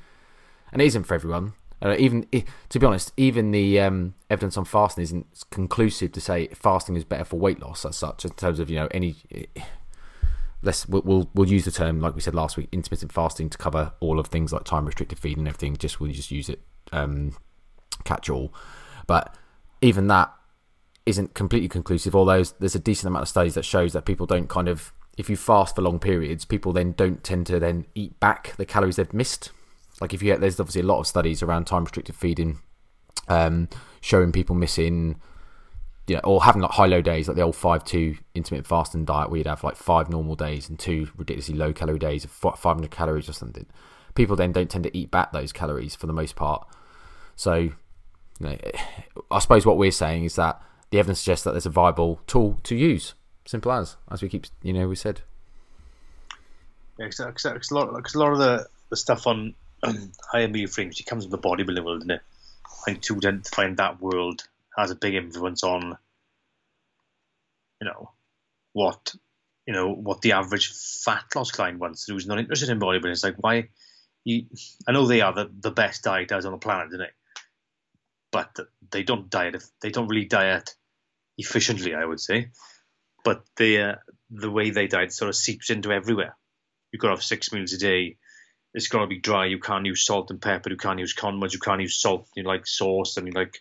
[0.72, 1.54] and it isn't for everyone.
[1.86, 2.26] Uh, even
[2.68, 7.04] to be honest, even the um, evidence on fasting isn't conclusive to say fasting is
[7.04, 8.26] better for weight loss as such.
[8.26, 9.16] In terms of you know any,
[10.64, 13.58] let's we'll, we'll we'll use the term like we said last week, intermittent fasting to
[13.60, 15.78] cover all of things like time restricted feeding and everything.
[15.78, 16.60] Just we'll just use it
[16.92, 17.38] um,
[18.04, 18.52] catch all,
[19.06, 19.36] but
[19.80, 20.34] even that
[21.06, 22.16] isn't completely conclusive.
[22.16, 25.30] Although there's a decent amount of studies that shows that people don't kind of if
[25.30, 28.96] you fast for long periods, people then don't tend to then eat back the calories
[28.96, 29.52] they've missed.
[30.02, 32.60] Like if you get, there's obviously a lot of studies around time restricted feeding,
[33.28, 33.70] um,
[34.02, 35.20] showing people missing,
[36.08, 39.06] you know, or having like high low days, like the old five two intermittent fasting
[39.06, 42.32] diet, where you'd have like five normal days and two ridiculously low calorie days of
[42.32, 43.66] 500 calories or something.
[44.16, 46.68] People then don't tend to eat back those calories for the most part.
[47.36, 47.74] So, you
[48.40, 48.58] know,
[49.32, 52.60] I suppose what we're saying is that the evidence suggests that there's a viable tool
[52.64, 53.14] to use.
[53.46, 55.22] Simple as, as we keep, you know, we said.
[56.98, 59.54] Yeah, because a lot, cause a lot of the, the stuff on
[60.32, 62.22] higher meal frequency comes from the bodybuilding world, isn't it?
[62.88, 64.44] I tend to find that world
[64.78, 65.98] has a big influence on,
[67.82, 68.12] you know,
[68.74, 69.16] what
[69.66, 70.72] you know what the average
[71.04, 72.14] fat loss client wants to do.
[72.14, 73.12] who's not interested in bodybuilding.
[73.12, 73.70] It's like why
[74.24, 74.46] you
[74.88, 77.14] I know they are the, the best dieters on the planet, isn't it?
[78.32, 78.60] But
[78.92, 80.76] they don't diet they don't really diet
[81.38, 82.50] efficiently, I would say.
[83.24, 83.96] But they uh,
[84.30, 86.36] the way they diet sort of seeps into everywhere.
[86.92, 88.18] You've got to have six meals a day.
[88.76, 89.48] It's got to be dry.
[89.48, 90.72] You can't use salt and pepper.
[90.72, 91.56] You can't use condiments.
[91.56, 92.30] You can't use salt.
[92.38, 93.60] You like sauce and you like.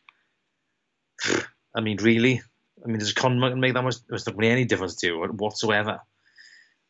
[1.76, 2.42] I mean, really?
[2.84, 3.96] I mean, does a condiment make that much?
[4.10, 6.00] It's not really any difference to you whatsoever.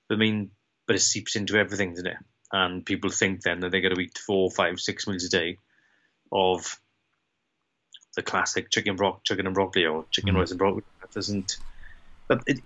[0.09, 0.53] But, I mean,
[0.87, 2.19] but it seeps into everything, doesn't it?
[2.53, 5.59] And people think then that they're going to eat four, five, six meals a day
[6.33, 6.81] of
[8.17, 10.41] the classic chicken bro- chicken and broccoli or chicken Mm.
[10.41, 10.85] rice and broccoli.
[11.03, 11.53] That doesn't.
[12.29, 12.61] But it,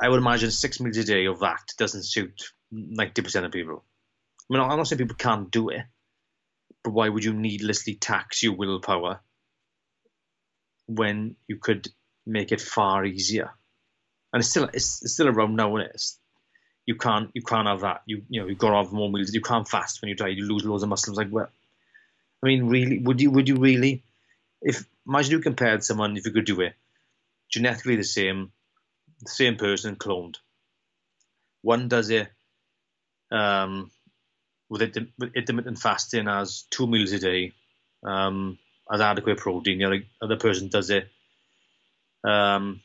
[0.00, 3.84] I would imagine six meals a day of that doesn't suit ninety percent of people.
[4.50, 5.82] I mean, I'm not saying people can't do it,
[6.82, 9.20] but why would you needlessly tax your willpower
[10.86, 11.88] when you could
[12.26, 13.50] make it far easier?
[14.32, 15.92] And it's still it's, it's still around now, isn't it?
[15.94, 16.18] It's,
[16.86, 18.02] you can't you can't have that.
[18.04, 19.32] You you know you've got to have more meals.
[19.32, 20.28] You can't fast when you die.
[20.28, 21.16] You lose loads of muscles.
[21.16, 21.48] Like well,
[22.42, 24.02] I mean, really, would you would you really?
[24.60, 26.74] If imagine you compared someone if you could do it
[27.48, 28.50] genetically the same,
[29.20, 30.36] the same person cloned.
[31.62, 32.28] One does it
[33.30, 33.90] um,
[34.68, 37.52] with, it, with intermittent fasting as two meals a day,
[38.04, 38.58] um,
[38.92, 39.78] as adequate protein.
[39.78, 41.08] The other, person does it
[42.24, 42.80] um,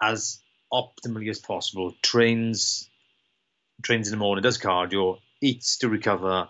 [0.00, 0.40] as
[0.72, 1.94] optimally as possible.
[2.02, 2.88] Trains
[3.82, 6.48] trains in the morning, does cardio, eats to recover,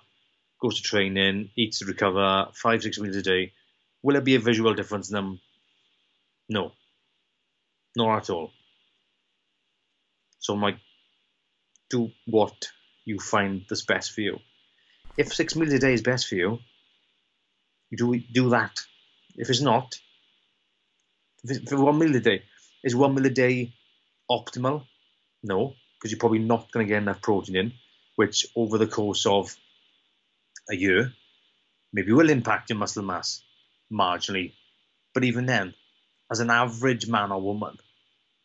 [0.60, 3.52] goes to training, eats to recover, five six meals a day.
[4.02, 5.40] Will it be a visual difference in them?
[6.48, 6.72] No,
[7.96, 8.50] not at all.
[10.38, 10.78] So, Mike,
[11.90, 12.68] do what
[13.04, 14.38] you find that's best for you.
[15.16, 16.58] If six meals a day is best for you,
[17.90, 18.80] you do do that.
[19.36, 19.98] If it's not,
[21.44, 22.42] if it's for one meal a day,
[22.84, 23.74] is one meal a day
[24.30, 24.84] optimal?
[25.42, 27.72] No, because you're probably not going to get enough protein in,
[28.16, 29.56] which over the course of
[30.70, 31.12] a year
[31.92, 33.42] maybe will impact your muscle mass
[33.92, 34.52] marginally.
[35.12, 35.74] But even then,
[36.30, 37.76] as an average man or woman,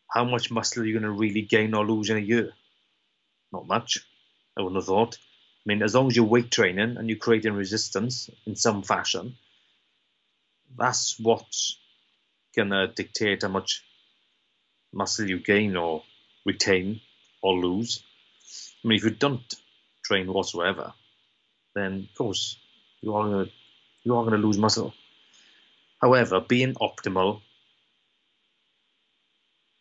[0.10, 2.54] how much muscle are you going to really gain or lose in a year?
[3.52, 4.00] Not much.
[4.58, 5.18] I wouldn't have thought.
[5.66, 9.36] I mean, as long as you're weight training and you're creating resistance in some fashion,
[10.78, 11.78] that's what's
[12.56, 13.84] gonna dictate how much
[14.94, 16.04] muscle you gain or
[16.46, 17.02] retain
[17.42, 18.04] or lose.
[18.84, 19.54] I mean, if you don't
[20.04, 20.94] train whatsoever,
[21.74, 22.58] then of course
[23.02, 23.50] you are gonna
[24.04, 24.94] you are gonna lose muscle.
[26.00, 27.42] However, being optimal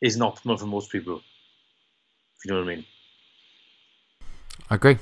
[0.01, 1.21] isn't optimal for most people.
[2.37, 2.87] If you know what I mean.
[4.71, 4.99] I agree.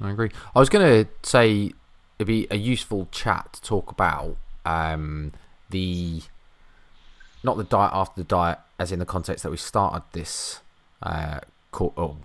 [0.00, 0.30] I agree.
[0.54, 1.72] I was going to say
[2.18, 5.32] it'd be a useful chat to talk about um,
[5.70, 6.22] the
[7.42, 10.60] not the diet after the diet, as in the context that we started this
[11.02, 11.40] uh,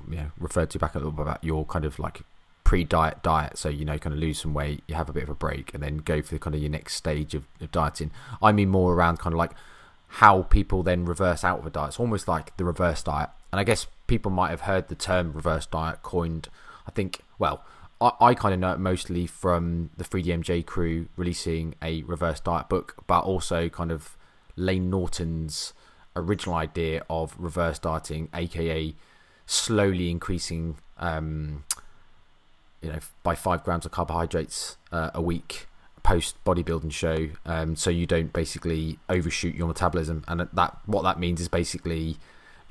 [0.10, 2.22] yeah, referred to back a little bit about your kind of like
[2.64, 3.58] pre-diet diet.
[3.58, 5.74] So you know, kind of lose some weight, you have a bit of a break,
[5.74, 8.12] and then go for the kind of your next stage of, of dieting.
[8.42, 9.52] I mean more around kind of like
[10.16, 11.90] how people then reverse out of a diet.
[11.90, 13.30] It's almost like the reverse diet.
[13.52, 16.50] And I guess people might have heard the term reverse diet coined.
[16.88, 17.64] I think, well,
[18.00, 22.70] I, I kind of know it mostly from the 3DMJ crew releasing a reverse diet
[22.70, 24.18] book, but also kind of
[24.56, 25.74] Lane Norton's
[26.16, 28.94] original idea of reverse dieting, aka
[29.46, 31.64] slowly increasing, um,
[32.82, 35.68] you know, by five grams of carbohydrates uh, a week
[36.04, 40.24] post bodybuilding show, um, so you don't basically overshoot your metabolism.
[40.28, 42.18] And that what that means is basically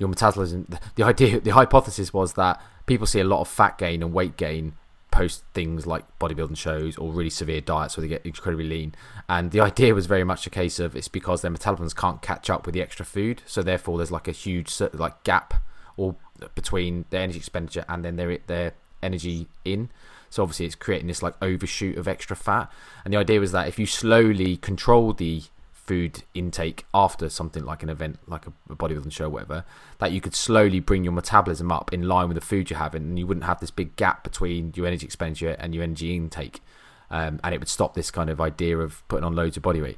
[0.01, 0.67] your metabolism.
[0.95, 4.35] The idea, the hypothesis was that people see a lot of fat gain and weight
[4.35, 4.73] gain
[5.11, 8.95] post things like bodybuilding shows or really severe diets where they get incredibly lean.
[9.29, 12.49] And the idea was very much a case of it's because their metabolisms can't catch
[12.49, 15.53] up with the extra food, so therefore there's like a huge like gap
[15.97, 16.15] or
[16.55, 19.91] between their energy expenditure and then their their energy in.
[20.31, 22.71] So obviously, it's creating this like overshoot of extra fat.
[23.05, 25.43] And the idea was that if you slowly control the
[25.91, 29.65] food intake after something like an event, like a, bodybuilding show, whatever,
[29.97, 33.03] that you could slowly bring your metabolism up in line with the food you're having,
[33.03, 36.61] and you wouldn't have this big gap between your energy expenditure and your energy intake.
[37.09, 39.81] Um, and it would stop this kind of idea of putting on loads of body
[39.81, 39.97] weight.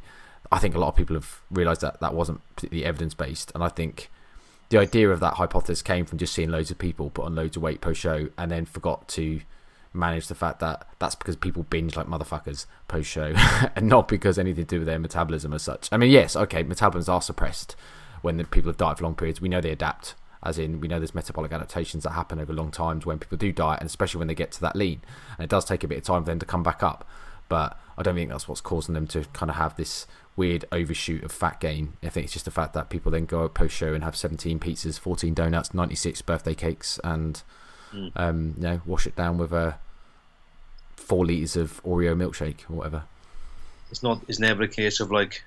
[0.51, 3.63] I think a lot of people have realised that that wasn't particularly evidence based, and
[3.63, 4.09] I think
[4.69, 7.55] the idea of that hypothesis came from just seeing loads of people put on loads
[7.55, 9.41] of weight post show and then forgot to
[9.93, 13.33] manage the fact that that's because people binge like motherfuckers post show
[13.75, 15.89] and not because anything to do with their metabolism as such.
[15.91, 17.75] I mean, yes, okay, metabolisms are suppressed
[18.21, 19.39] when the people have died for long periods.
[19.39, 22.71] We know they adapt, as in we know there's metabolic adaptations that happen over long
[22.71, 25.01] times when people do diet, and especially when they get to that lean.
[25.37, 27.07] And it does take a bit of time for them to come back up.
[27.49, 31.23] But I don't think that's what's causing them to kind of have this weird overshoot
[31.23, 31.93] of fat gain.
[32.01, 34.59] I think it's just the fact that people then go post show and have 17
[34.59, 37.43] pizzas, 14 donuts, 96 birthday cakes, and
[37.93, 38.11] mm.
[38.15, 39.77] um, you know, wash it down with a
[40.95, 43.03] four liters of Oreo milkshake or whatever.
[43.91, 44.21] It's not.
[44.27, 45.43] It's never a case of like,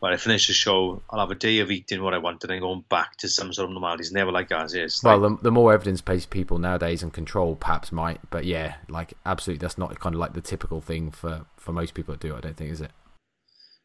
[0.00, 2.50] when I finish the show, I'll have a day of eating what I want and
[2.50, 4.02] then going back to some sort of normality.
[4.02, 4.74] It's never like that.
[4.74, 9.14] It's well, the, the more evidence-based people nowadays and control perhaps might, but yeah, like
[9.24, 12.34] absolutely, that's not kind of like the typical thing for for most people to do.
[12.34, 12.90] I don't think is it.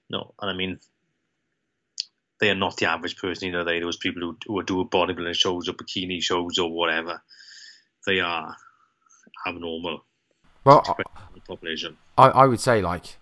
[0.10, 0.80] No, and I mean,
[2.40, 3.48] they are not the average person.
[3.48, 7.22] You know, they those people who, who do bodybuilding shows or bikini shows or whatever.
[8.06, 8.56] They are
[9.48, 10.04] abnormal
[10.64, 10.84] well,
[11.48, 11.98] population.
[12.18, 13.18] I, I would say like,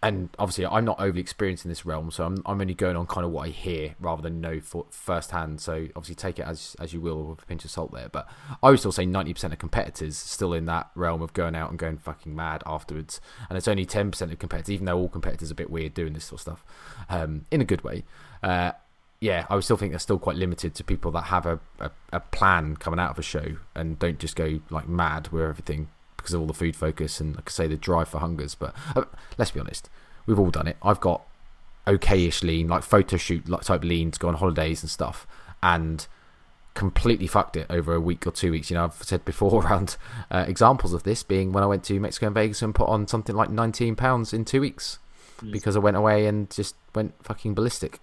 [0.00, 3.06] and obviously I'm not overly experienced in this realm, so I'm I'm only going on
[3.06, 5.60] kind of what I hear rather than know for firsthand.
[5.60, 8.08] So obviously take it as as you will with a pinch of salt there.
[8.08, 8.28] But
[8.62, 11.78] I would still say 90% of competitors still in that realm of going out and
[11.78, 15.54] going fucking mad afterwards, and it's only 10% of competitors, even though all competitors are
[15.54, 16.64] a bit weird doing this sort of stuff,
[17.08, 18.04] um, in a good way.
[18.42, 18.72] Uh,
[19.20, 21.90] yeah, I would still think they're still quite limited to people that have a, a,
[22.12, 25.88] a, plan coming out of a show and don't just go like mad with everything
[26.16, 28.54] because of all the food focus and, like I say, the drive for hungers.
[28.54, 29.04] But uh,
[29.36, 29.90] let's be honest,
[30.26, 30.76] we've all done it.
[30.82, 31.22] I've got
[31.86, 35.26] okayish lean, like photo shoot like type lean to go on holidays and stuff,
[35.62, 36.06] and
[36.74, 38.70] completely fucked it over a week or two weeks.
[38.70, 39.96] You know, I've said before around
[40.30, 43.08] uh, examples of this being when I went to Mexico and Vegas and put on
[43.08, 45.00] something like 19 pounds in two weeks
[45.40, 45.50] mm.
[45.50, 47.98] because I went away and just went fucking ballistic.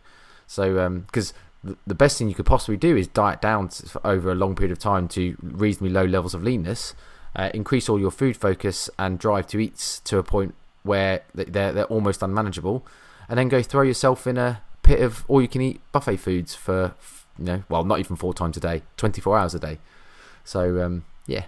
[0.47, 1.33] So, because
[1.65, 3.69] um, the best thing you could possibly do is diet down
[4.03, 6.93] over a long period of time to reasonably low levels of leanness,
[7.35, 11.73] uh, increase all your food focus and drive to eats to a point where they're
[11.73, 12.85] they're almost unmanageable,
[13.27, 16.53] and then go throw yourself in a pit of all you can eat buffet foods
[16.53, 16.93] for
[17.39, 19.79] you know well not even four times a day, twenty four hours a day.
[20.43, 21.45] So um, yeah.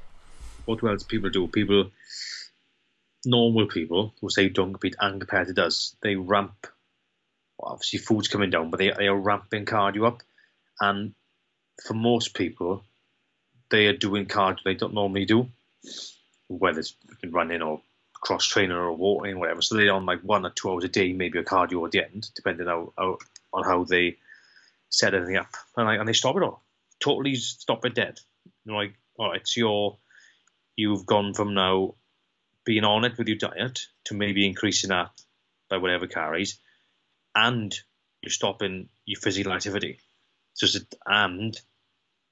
[0.65, 1.47] What else people do?
[1.47, 1.91] People,
[3.25, 6.67] normal people who say don't compete and competitors, they ramp
[7.59, 10.21] obviously food's coming down, but they, they are ramping cardio up.
[10.79, 11.13] And
[11.85, 12.83] for most people,
[13.69, 15.49] they are doing cardio they don't normally do,
[16.47, 16.95] whether it's
[17.25, 17.81] running or
[18.13, 19.61] cross training or walking whatever.
[19.61, 22.03] So they're on like one or two hours a day, maybe a cardio at the
[22.03, 23.17] end, depending on how,
[23.53, 24.17] on how they
[24.89, 25.49] set everything up.
[25.75, 26.63] And, and they stop it all,
[26.99, 28.19] totally stop it dead.
[28.65, 29.97] You know, like all right, so you're
[30.75, 31.95] you've gone from now
[32.65, 35.09] being on it with your diet to maybe increasing that
[35.69, 36.59] by whatever calories,
[37.37, 37.73] and
[38.21, 39.99] you're stopping your physical activity.
[40.55, 41.59] So it's and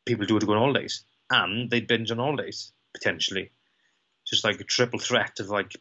[0.06, 3.52] people do it to go on holidays, and they binge on holidays potentially.
[4.28, 5.76] Just like a triple threat of like,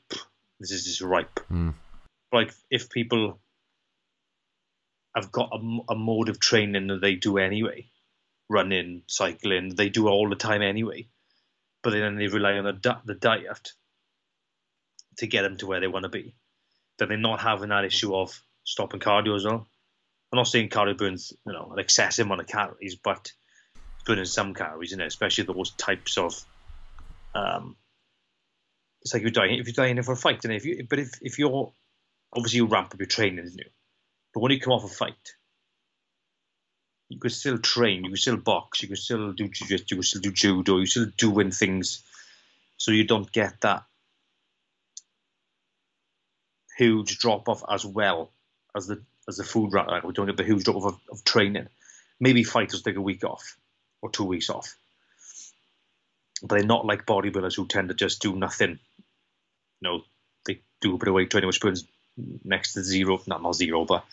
[0.60, 1.40] this is just ripe.
[1.50, 1.72] Mm.
[2.30, 3.38] Like if people
[5.16, 7.86] have got a, a mode of training that they do anyway,
[8.50, 11.08] running, cycling, they do it all the time anyway,
[11.82, 13.72] but then they rely on the, the diet
[15.18, 16.34] to get them to where they want to be.
[16.98, 19.66] Then they're not having that issue of stopping cardio as well.
[20.32, 23.32] I'm not saying cardio burns, you know, an excessive amount of calories, but
[24.04, 26.34] burning some calories, you know, especially those types of.
[27.34, 27.76] Um,
[29.02, 31.12] it's like you're dying if you're dying for a fight, and if you, but if
[31.20, 31.72] if you're
[32.32, 33.64] obviously you ramp up your training, you?
[34.32, 35.34] But when you come off a fight,
[37.08, 40.02] you can still train, you can still box, you can still do jiu-jitsu, you can
[40.02, 42.02] still do judo, you still doing things,
[42.76, 43.84] so you don't get that
[46.76, 48.32] huge drop off as well
[48.76, 49.88] as the as the food rat.
[49.88, 51.68] Like we don't get the huge drop of, of training.
[52.20, 53.56] Maybe fighters take a week off
[54.02, 54.76] or two weeks off,
[56.42, 58.78] but they're not like bodybuilders who tend to just do nothing.
[59.80, 60.02] You know,
[60.46, 61.84] they do a bit of weight training, which burns
[62.44, 64.04] next to zero, not not zero, but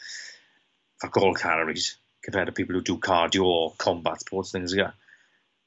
[1.16, 4.94] all calories compared to people who do cardio or combat sports things like that.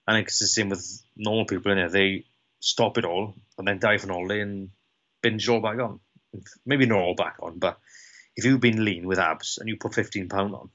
[0.06, 1.88] And it's the same with normal people in there.
[1.88, 2.24] They
[2.60, 4.70] stop it all and then dive on all day and
[5.22, 6.00] binge all back on.
[6.66, 7.78] Maybe not all back on, but
[8.36, 10.68] if you've been lean with abs and you put 15 pound on,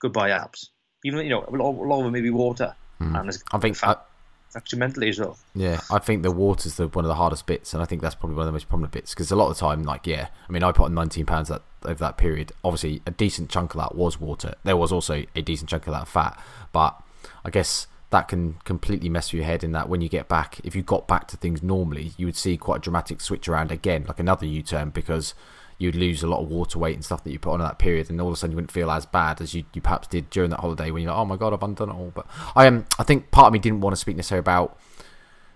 [0.00, 0.70] goodbye abs.
[1.04, 3.14] Even you know a lot, a lot of it may be water, Hmm.
[3.14, 4.04] and I think fat,
[4.50, 5.38] affects mentally as well.
[5.54, 8.16] Yeah, I think the water's the one of the hardest bits, and I think that's
[8.16, 10.28] probably one of the most prominent bits because a lot of the time, like, yeah,
[10.48, 12.50] I mean, I put on 19 pounds that over that period.
[12.64, 14.54] Obviously, a decent chunk of that was water.
[14.64, 17.00] There was also a decent chunk of that fat, but
[17.44, 20.58] I guess that can completely mess with your head in that when you get back,
[20.64, 23.70] if you got back to things normally, you would see quite a dramatic switch around
[23.70, 25.34] again, like another U-turn because
[25.78, 27.78] you'd lose a lot of water weight and stuff that you put on in that
[27.78, 30.08] period, and all of a sudden you wouldn't feel as bad as you, you perhaps
[30.08, 32.12] did during that holiday when you're like, oh my god, I've undone it all.
[32.14, 32.26] But
[32.56, 34.78] I am, um, I think part of me didn't want to speak necessarily about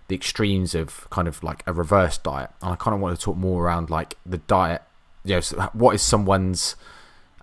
[0.09, 3.25] the extremes of kind of like a reverse diet, and I kind of want to
[3.25, 4.83] talk more around like the diet.
[5.25, 6.77] You know, what is someone's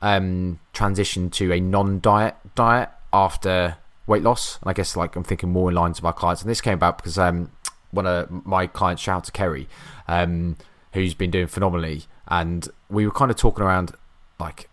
[0.02, 3.78] um, transition to a non-diet diet after
[4.08, 4.60] weight loss?
[4.62, 6.76] And I guess like I'm thinking more in lines of our clients, and this came
[6.76, 7.52] about because um,
[7.92, 9.68] one of my clients, shout out to Kerry,
[10.08, 10.58] um,
[10.94, 13.94] who's been doing phenomenally, and we were kind of talking around
[14.40, 14.70] like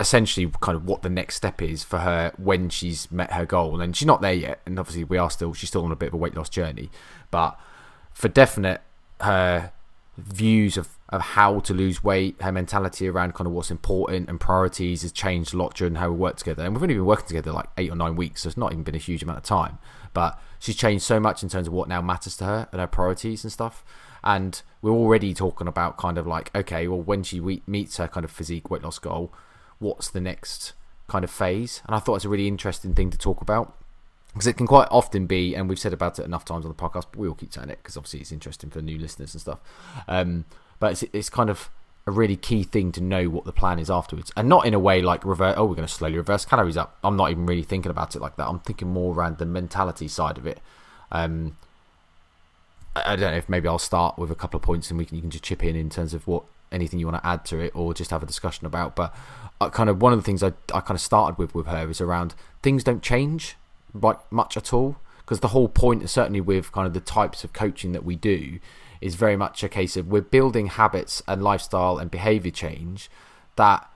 [0.00, 3.80] essentially kind of what the next step is for her when she's met her goal
[3.80, 6.08] and she's not there yet and obviously we are still she's still on a bit
[6.08, 6.90] of a weight loss journey
[7.30, 7.58] but
[8.12, 8.80] for definite
[9.20, 9.70] her
[10.18, 14.40] views of, of how to lose weight her mentality around kind of what's important and
[14.40, 17.26] priorities has changed a lot during how we work together and we've only been working
[17.26, 19.44] together like eight or nine weeks so it's not even been a huge amount of
[19.44, 19.78] time
[20.12, 22.86] but she's changed so much in terms of what now matters to her and her
[22.86, 23.84] priorities and stuff
[24.24, 28.24] and we're already talking about kind of like okay well when she meets her kind
[28.24, 29.32] of physique weight loss goal
[29.78, 30.72] what's the next
[31.12, 31.82] kind of phase.
[31.86, 33.76] And I thought it's a really interesting thing to talk about
[34.32, 36.74] because it can quite often be, and we've said about it enough times on the
[36.74, 39.40] podcast, but we will keep saying it because obviously it's interesting for new listeners and
[39.42, 39.58] stuff.
[40.08, 40.46] Um,
[40.80, 41.68] but it's, it's kind of
[42.06, 44.78] a really key thing to know what the plan is afterwards, and not in a
[44.78, 45.58] way like revert.
[45.58, 46.96] Oh, we're going to slowly reverse calories up.
[47.04, 48.48] I'm not even really thinking about it like that.
[48.48, 50.60] I'm thinking more around the mentality side of it.
[51.12, 51.58] Um,
[52.94, 55.16] I, don't know if maybe I'll start with a couple of points, and we can
[55.16, 57.58] you can just chip in in terms of what anything you want to add to
[57.58, 58.96] it, or just have a discussion about.
[58.96, 59.14] But
[59.60, 61.88] I kind of one of the things I, I kind of started with with her
[61.88, 63.56] is around things don't change
[64.30, 64.96] much at all.
[65.20, 68.58] Because the whole point certainly with kind of the types of coaching that we do
[69.00, 73.08] is very much a case of we're building habits and lifestyle and behavior change
[73.56, 73.88] that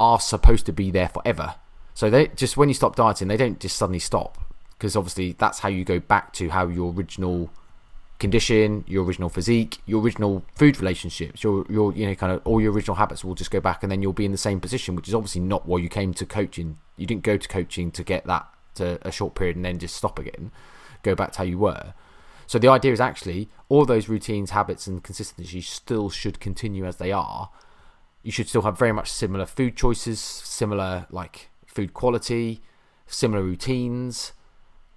[0.00, 1.56] are supposed to be there forever.
[1.94, 4.38] So they just when you stop dieting they don't just suddenly stop.
[4.78, 7.50] Because obviously that's how you go back to how your original
[8.22, 12.60] condition, your original physique, your original food relationships, your your you know kind of all
[12.60, 14.94] your original habits will just go back, and then you'll be in the same position,
[14.94, 16.78] which is obviously not why you came to coaching.
[16.96, 18.46] You didn't go to coaching to get that
[18.76, 20.52] to a short period and then just stop again,
[21.02, 21.94] go back to how you were.
[22.46, 26.96] So the idea is actually all those routines, habits, and consistencies still should continue as
[26.96, 27.50] they are.
[28.22, 32.62] You should still have very much similar food choices, similar like food quality,
[33.06, 34.32] similar routines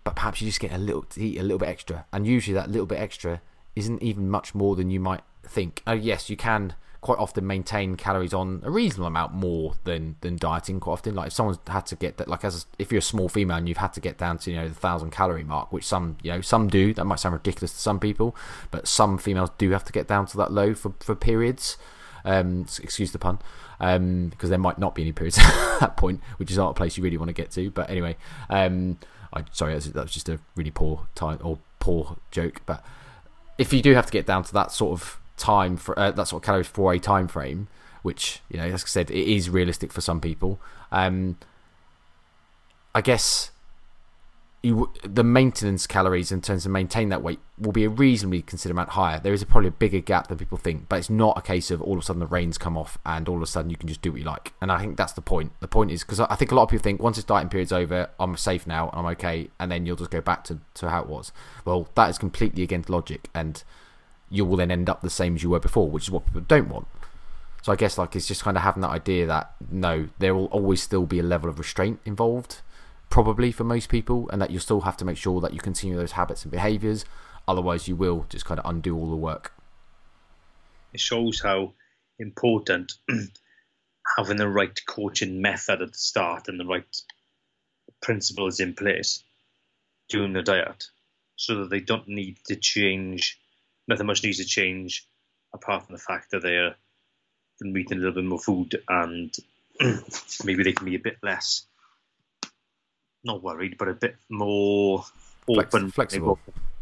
[0.05, 2.71] but perhaps you just get a little eat a little bit extra, and usually that
[2.71, 3.41] little bit extra
[3.75, 5.83] isn't even much more than you might think.
[5.85, 6.75] Oh, yes, you can
[7.05, 11.13] quite often maintain calories on a reasonable amount more than than dieting quite often.
[11.13, 13.57] Like if someone's had to get that like as a, if you're a small female
[13.57, 16.17] and you've had to get down to you know the thousand calorie mark which some
[16.23, 18.35] you know some do that might sound ridiculous to some people
[18.71, 21.77] but some females do have to get down to that low for for periods.
[22.23, 23.37] Um excuse the pun
[23.79, 26.73] um because there might not be any periods at that point which is not a
[26.73, 28.17] place you really want to get to but anyway
[28.49, 28.97] um
[29.35, 32.61] I sorry, that was, just a really poor time or poor joke.
[32.65, 32.83] But
[33.57, 36.27] if you do have to get down to that sort of time for uh, that
[36.27, 37.67] sort of calories for a time frame,
[38.01, 40.59] which you know, as I said, it is realistic for some people.
[40.91, 41.37] Um,
[42.93, 43.51] I guess
[44.65, 48.79] you, the maintenance calories in terms of maintain that weight will be a reasonably considerable
[48.79, 49.19] amount higher.
[49.19, 51.69] There is a, probably a bigger gap than people think, but it's not a case
[51.69, 53.77] of all of a sudden the reins come off and all of a sudden you
[53.77, 54.53] can just do what you like.
[54.59, 55.51] And I think that's the point.
[55.59, 57.71] The point is because I think a lot of people think once this dieting period's
[57.71, 61.03] over, I'm safe now I'm okay, and then you'll just go back to, to how
[61.03, 61.31] it was.
[61.63, 63.63] Well, that is completely against logic, and
[64.31, 66.41] you will then end up the same as you were before, which is what people
[66.41, 66.87] don't want.
[67.61, 70.45] So I guess like it's just kind of having that idea that no, there will
[70.45, 72.61] always still be a level of restraint involved
[73.09, 75.95] probably for most people, and that you still have to make sure that you continue
[75.95, 77.05] those habits and behaviors.
[77.47, 79.53] Otherwise, you will just kind of undo all the work.
[80.93, 81.73] It shows how
[82.19, 82.93] important
[84.17, 86.85] having the right coaching method at the start and the right
[88.01, 89.23] principles in place
[90.09, 90.85] during the diet
[91.35, 93.39] so that they don't need to change,
[93.87, 95.07] nothing much needs to change
[95.53, 96.75] apart from the fact that they're
[97.61, 99.35] eating a little bit more food and
[100.43, 101.65] maybe they can be a bit less
[103.25, 105.03] not worried, but a bit more
[105.47, 106.39] open, Flex, flexible.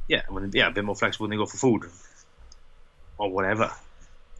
[0.07, 1.83] yeah, when, yeah, a bit more flexible when they go for food
[3.17, 3.71] or whatever.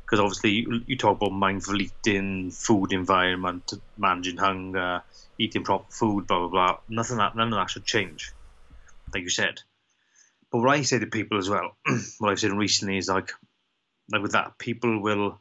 [0.03, 5.01] Because obviously, you, you, talk about mindful eating, food environment, managing hunger,
[5.39, 6.77] eating proper food, blah blah blah.
[6.89, 8.31] Nothing that none of that should change,
[9.13, 9.61] like you said.
[10.51, 11.77] But what I say to people as well,
[12.19, 13.31] what I've said recently is like,
[14.11, 15.39] like with that, people will,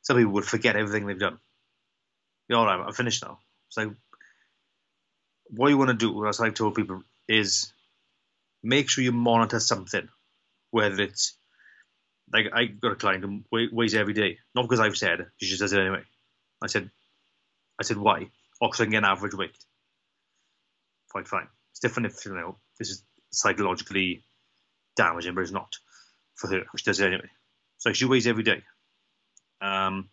[0.00, 1.38] some people will forget everything they've done.
[2.48, 3.38] Yeah, all right, I'm finished now.
[3.68, 3.94] So
[5.54, 7.72] what you want to do, as I've told people, is
[8.62, 10.08] make sure you monitor something,
[10.70, 11.36] whether it's
[12.32, 15.60] like I got a client who weighs every day, not because I've said she just
[15.60, 16.02] does it anyway.
[16.62, 16.90] I said,
[17.78, 18.30] I said why?
[18.60, 19.56] Oh, because I can get an average weight.
[21.12, 21.48] Fine, fine.
[21.72, 24.24] It's different if you know this is psychologically
[24.96, 25.76] damaging, but it's not
[26.34, 26.62] for her.
[26.76, 27.30] She does it anyway.
[27.78, 28.62] So she weighs every day.
[29.60, 30.08] Um,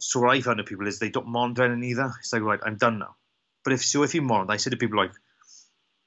[0.00, 2.12] so what I found with people is they don't monitor it either.
[2.18, 3.16] It's like, right, I'm done now.
[3.64, 5.12] But if so, if you monitor, I say to people like,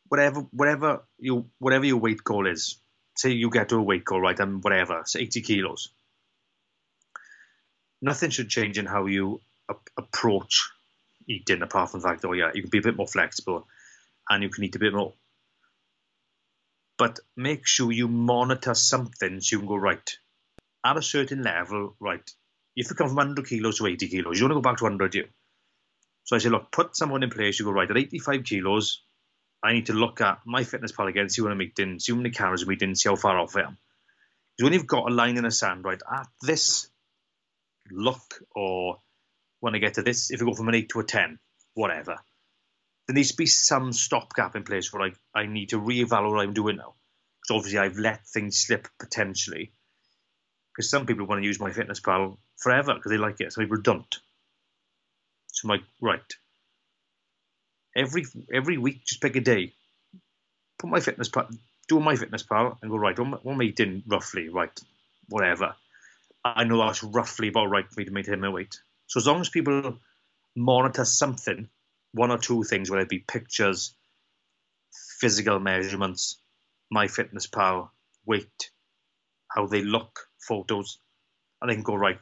[0.07, 2.77] whatever, whatever your whatever your weight goal is,
[3.15, 5.89] say you get to a weight goal, right, and whatever, say 80 kilos.
[8.01, 9.41] Nothing should change in how you
[9.97, 10.69] approach
[11.27, 13.67] eating, apart from the fact, oh yeah, you can be a bit more flexible,
[14.29, 15.13] and you can eat a bit more.
[16.97, 20.17] But make sure you monitor something so you can go right
[20.85, 22.29] at a certain level, right?
[22.75, 24.83] If you come from 100 kilos to 80 kilos, you want to go back to
[24.83, 25.27] 100, you.
[26.25, 27.59] So I said, look, put someone in place.
[27.59, 29.03] You go right at 85 kilos.
[29.63, 32.63] I need to look at MyFitnessPal again, see what I'm eating, see how many calories
[32.63, 33.77] I'm eating, see how far off I am.
[34.57, 36.89] Because when you've got a line in the sand, right, at this
[37.91, 38.97] look, or
[39.59, 41.39] when I get to this, if you go from an 8 to a 10,
[41.73, 42.17] whatever,
[43.07, 46.39] there needs to be some stopgap in place where I, I need to reevaluate what
[46.41, 46.95] I'm doing now.
[47.41, 49.73] Because obviously I've let things slip potentially.
[50.75, 53.53] Because some people want to use MyFitnessPal forever because they like it.
[53.53, 54.15] Some people don't.
[55.55, 56.33] So I'm right.
[57.95, 59.73] Every every week, just pick a day.
[60.77, 63.17] Put my fitness MyFitnessPal, do MyFitnessPal, and go right.
[63.17, 64.49] What am I eating roughly?
[64.49, 64.77] Right,
[65.29, 65.75] whatever.
[66.43, 68.77] I know that's roughly about right for me to maintain my weight.
[69.07, 69.97] So as long as people
[70.57, 71.69] monitor something,
[72.11, 73.95] one or two things, whether it be pictures,
[75.19, 76.37] physical measurements,
[76.93, 77.89] MyFitnessPal,
[78.25, 78.71] weight,
[79.47, 80.97] how they look, photos,
[81.61, 82.19] and they can go right.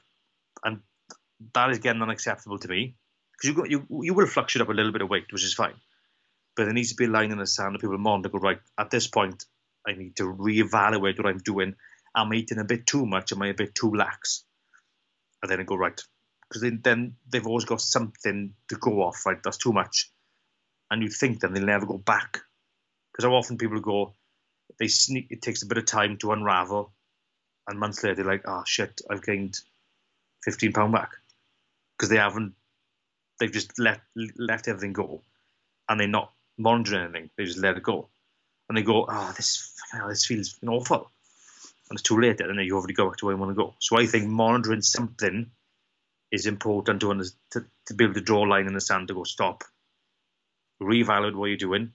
[0.64, 0.82] And
[1.56, 2.96] that is getting unacceptable to me
[3.42, 5.76] because you, you you will fluctuate up a little bit of weight, which is fine.
[6.56, 8.30] But there needs to be a line in the sand that people monitor.
[8.30, 9.46] Go right at this point,
[9.88, 11.76] I need to reevaluate what I'm doing.
[12.16, 13.32] Am I eating a bit too much?
[13.32, 14.44] Am I a bit too lax?
[15.42, 16.00] And then I go right
[16.54, 19.26] because then, they've always got something to go off.
[19.26, 20.12] Right, that's too much,
[20.92, 22.40] and you think then they'll never go back.
[23.12, 24.14] Because how often people go,
[24.80, 25.28] they sneak.
[25.30, 26.92] It takes a bit of time to unravel,
[27.68, 29.60] and months later they're like, "Oh shit, I've gained
[30.44, 31.12] fifteen pound back,"
[31.98, 32.54] because they haven't
[33.40, 34.02] they've just let
[34.38, 35.22] left everything go,
[35.90, 37.30] and they're not monitoring anything.
[37.38, 38.10] They just let it go,
[38.70, 39.74] and they go, "Oh, this
[40.08, 41.12] this feels awful,"
[41.90, 42.42] and it's too late.
[42.42, 43.76] And then, you already go back to where you want to go.
[43.80, 45.52] So I think monitoring something
[46.32, 49.14] is important to, to to be able to draw a line in the sand to
[49.14, 49.64] go stop,
[50.82, 51.94] reevaluate what you're doing,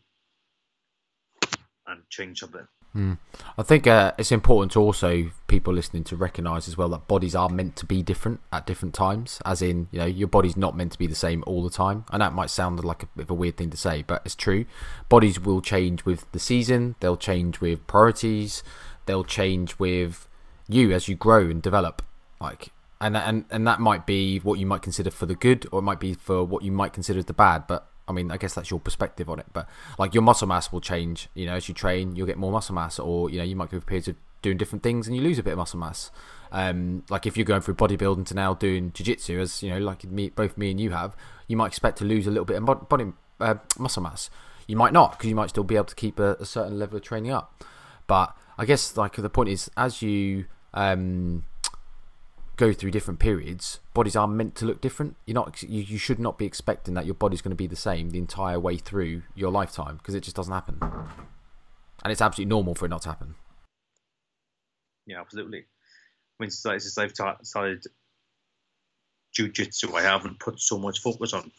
[1.86, 2.66] and change something.
[2.96, 3.18] Mm.
[3.56, 7.34] I think uh, it's important to also people listening to recognise as well that bodies
[7.34, 9.40] are meant to be different at different times.
[9.44, 12.04] As in, you know, your body's not meant to be the same all the time.
[12.10, 14.22] I know it might sound like a bit of a weird thing to say, but
[14.24, 14.64] it's true.
[15.08, 16.96] Bodies will change with the season.
[17.00, 18.62] They'll change with priorities.
[19.06, 20.26] They'll change with
[20.68, 22.02] you as you grow and develop.
[22.40, 22.68] Like,
[23.00, 25.82] and and and that might be what you might consider for the good, or it
[25.82, 27.66] might be for what you might consider the bad.
[27.66, 30.72] But I mean, I guess that's your perspective on it, but like your muscle mass
[30.72, 31.28] will change.
[31.34, 33.70] You know, as you train, you'll get more muscle mass, or you know, you might
[33.70, 36.10] go periods of doing different things and you lose a bit of muscle mass.
[36.50, 40.04] Um, like if you're going through bodybuilding to now doing jiu-jitsu, as you know, like
[40.04, 42.88] me, both me and you have, you might expect to lose a little bit of
[42.88, 44.30] body uh, muscle mass.
[44.66, 46.96] You might not because you might still be able to keep a, a, certain level
[46.96, 47.64] of training up.
[48.06, 51.44] But I guess like the point is, as you um,
[52.58, 55.16] go through different periods, bodies are meant to look different.
[55.24, 57.76] You're not, you, you should not be expecting that your body's going to be the
[57.76, 60.78] same the entire way through your lifetime because it just doesn't happen.
[60.82, 63.36] And it's absolutely normal for it not to happen.
[65.06, 65.60] Yeah, absolutely.
[65.60, 67.84] I mean, since I've started
[69.32, 71.50] jiu-jitsu, I haven't put so much focus on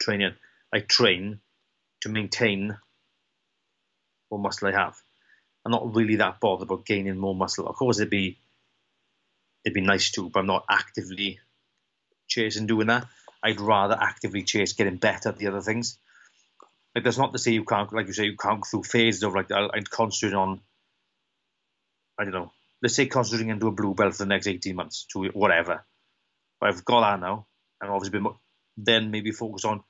[0.00, 0.34] training.
[0.72, 1.40] I train
[2.02, 2.76] to maintain
[4.28, 4.96] what muscle I have.
[5.64, 7.66] I'm not really that bothered about gaining more muscle.
[7.66, 8.38] Of course, it'd be
[9.64, 11.38] it'd be nice to, but I'm not actively
[12.28, 13.06] chasing doing that.
[13.42, 15.98] I'd rather actively chase getting better at the other things.
[16.94, 19.22] Like that's not to say you can't, like you say, you can't go through phases
[19.22, 20.60] of like I'd concentrate on.
[22.18, 22.52] I don't know.
[22.82, 25.84] Let's say concentrating into a blue belt for the next eighteen months to whatever.
[26.60, 27.46] But I've got that now,
[27.80, 28.32] and obviously been,
[28.76, 29.82] then maybe focus on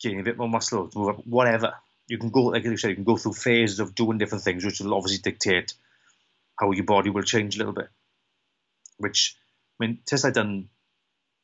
[0.00, 0.86] getting a bit more muscle,
[1.24, 1.74] whatever.
[2.06, 4.64] You can go, like you said, you can go through phases of doing different things,
[4.64, 5.74] which will obviously dictate
[6.58, 7.88] how your body will change a little bit
[9.00, 9.36] which
[9.80, 10.68] I mean, since I've done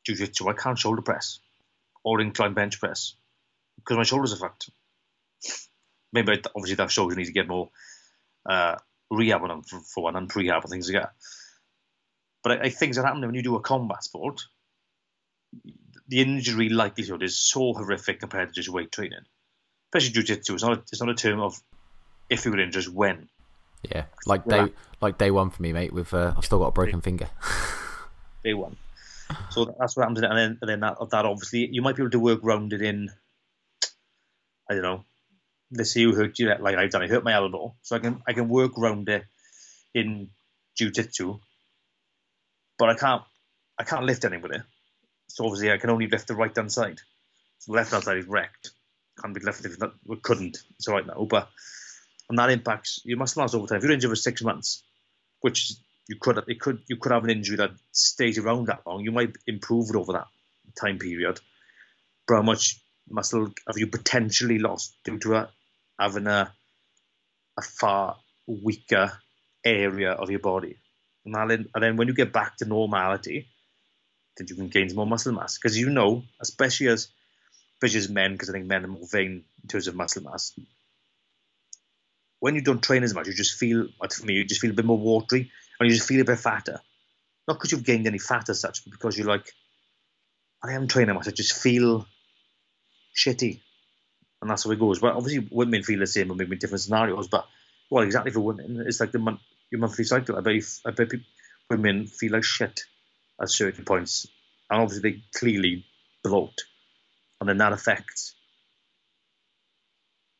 [0.05, 1.39] jiu-jitsu, I can't shoulder press
[2.03, 3.15] or incline bench press
[3.77, 4.69] because my shoulders are fucked.
[6.13, 7.69] Maybe obviously that shows you need to get more
[8.47, 8.75] uh,
[9.09, 11.13] rehab on them for, for one and prehab and things like that.
[12.43, 14.41] But I, I things that happen when you do a combat sport,
[16.07, 19.25] the injury likelihood is so horrific compared to just weight training.
[19.89, 21.61] Especially jiu-jitsu, it's not a, it's not a term of
[22.29, 23.29] if you were injured, when.
[23.83, 25.93] Yeah, like day like day one for me, mate.
[25.93, 27.29] With uh, I've still got a broken finger.
[28.43, 28.75] day one.
[29.49, 32.11] So that's what happens, and then and then that, that obviously you might be able
[32.11, 33.09] to work around it in.
[34.69, 35.05] I don't know.
[35.71, 37.03] Let's say you hurt you like I've done.
[37.03, 39.25] I hurt my elbow, so I can I can work around it
[39.93, 40.29] in
[40.77, 41.39] jiu-jitsu,
[42.77, 43.23] but I can't
[43.77, 44.59] I can't lift anybody.
[45.27, 46.99] So obviously I can only lift the right hand side.
[47.59, 48.71] So the left hand side is wrecked.
[49.21, 50.57] Can't be lifted if that we couldn't.
[50.77, 51.49] It's all right now, but
[52.29, 53.77] and that impacts your muscle mass over time.
[53.77, 54.83] If you're injured for six months,
[55.41, 55.73] which
[56.07, 59.11] you could it could you could have an injury that stays around that long, you
[59.11, 60.27] might improve it over that
[60.79, 61.39] time period.
[62.27, 65.49] But how much muscle have you potentially lost due to a,
[65.99, 66.51] having a
[67.57, 69.11] a far weaker
[69.63, 70.77] area of your body?
[71.25, 73.47] And then, and then when you get back to normality,
[74.37, 75.57] then you can gain more muscle mass.
[75.57, 77.09] Because you know, especially as
[77.75, 80.53] especially as men, because I think men are more vain in terms of muscle mass
[82.39, 84.73] when you don't train as much, you just feel, for me, you just feel a
[84.75, 86.79] bit more watery and you just feel a bit fatter.
[87.47, 89.51] Not because you've gained any fat as such, but because you're like,
[90.63, 91.27] I am training much.
[91.27, 92.05] I just feel
[93.15, 93.61] shitty.
[94.41, 94.99] And that's how it goes.
[94.99, 97.27] But obviously, women feel the same, but maybe different scenarios.
[97.27, 97.45] But,
[97.89, 99.39] well, exactly for women, it's like the month,
[99.71, 100.35] your monthly cycle.
[100.35, 101.11] I bet, I bet
[101.69, 102.81] women feel like shit
[103.41, 104.27] at certain points.
[104.69, 105.85] And obviously, they clearly
[106.23, 106.63] bloat.
[107.39, 108.35] And then that affects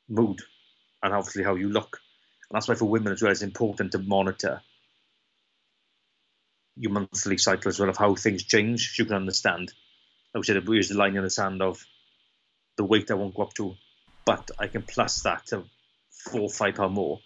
[0.09, 0.41] mood
[1.07, 1.99] and obviously how you look.
[2.49, 4.61] And that's why for women as well, it's important to monitor
[6.75, 8.95] your monthly cycle as well of how things change.
[8.95, 9.73] So you can understand.
[10.33, 11.83] I would say we use the line in the sand of
[12.77, 13.75] the weight I won't go up to,
[14.25, 15.63] but I can plus that to
[16.11, 17.19] four or five pound more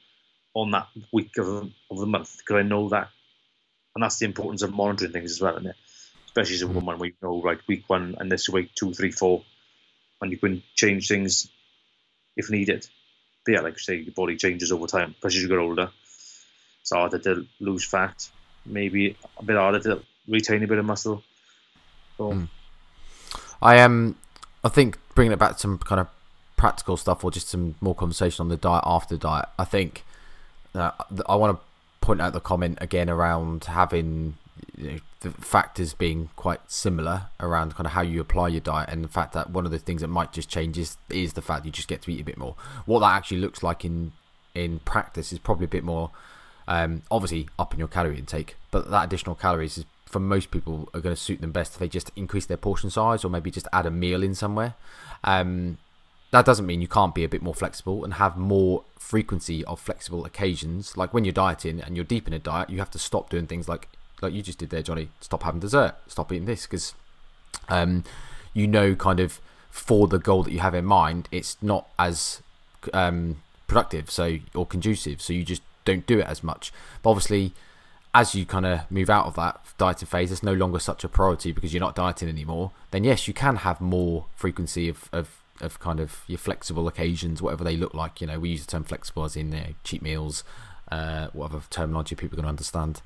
[0.53, 1.47] on that week of,
[1.89, 3.09] of the month because I know that.
[3.93, 5.75] And that's the importance of monitoring things as well, isn't it?
[6.25, 9.43] Especially as a woman, you know, right, week one and this week two, three, four,
[10.21, 11.49] and you can change things
[12.37, 12.87] if needed
[13.45, 15.89] but yeah, like you say, your body changes over time, especially as you get older.
[16.81, 18.29] It's harder to lose fat,
[18.65, 21.23] maybe a bit harder to retain a bit of muscle.
[22.17, 22.47] So, mm.
[23.61, 23.91] I am.
[23.91, 24.15] Um,
[24.63, 26.07] I think bringing it back to some kind of
[26.55, 29.45] practical stuff, or just some more conversation on the diet after diet.
[29.57, 30.03] I think
[30.75, 30.91] uh,
[31.27, 31.63] I want to
[32.01, 34.35] point out the comment again around having
[34.77, 38.89] you know, the factors being quite similar around kind of how you apply your diet
[38.89, 41.41] and the fact that one of the things that might just change is, is the
[41.41, 42.55] fact you just get to eat a bit more.
[42.85, 44.13] What that actually looks like in
[44.53, 46.11] in practice is probably a bit more
[46.67, 50.89] um, obviously up in your calorie intake, but that additional calories is for most people
[50.93, 53.49] are going to suit them best if they just increase their portion size or maybe
[53.49, 54.75] just add a meal in somewhere.
[55.23, 55.77] Um,
[56.31, 59.79] that doesn't mean you can't be a bit more flexible and have more frequency of
[59.79, 60.97] flexible occasions.
[60.97, 63.47] Like when you're dieting and you're deep in a diet, you have to stop doing
[63.47, 63.89] things like
[64.21, 65.09] like you just did there, Johnny.
[65.19, 65.95] Stop having dessert.
[66.07, 66.93] Stop eating this because
[67.69, 68.03] um,
[68.53, 72.41] you know, kind of for the goal that you have in mind, it's not as
[72.93, 75.21] um, productive, so or conducive.
[75.21, 76.71] So you just don't do it as much.
[77.01, 77.53] But obviously,
[78.13, 81.09] as you kind of move out of that dieting phase, it's no longer such a
[81.09, 82.71] priority because you're not dieting anymore.
[82.91, 87.41] Then yes, you can have more frequency of, of, of kind of your flexible occasions,
[87.41, 88.19] whatever they look like.
[88.19, 90.43] You know, we use the term flexible as in you know, cheat meals,
[90.91, 93.01] uh, whatever terminology people are going to understand.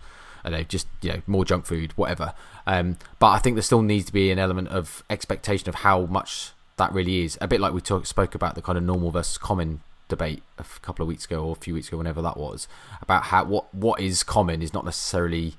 [0.46, 2.34] I know, just you know, more junk food, whatever.
[2.68, 6.06] Um, but I think there still needs to be an element of expectation of how
[6.06, 7.38] much that really is.
[7.42, 10.64] A bit like we talk, spoke about the kind of normal versus common debate a
[10.82, 12.68] couple of weeks ago or a few weeks ago, whenever that was,
[13.02, 15.56] about how what what is common is not necessarily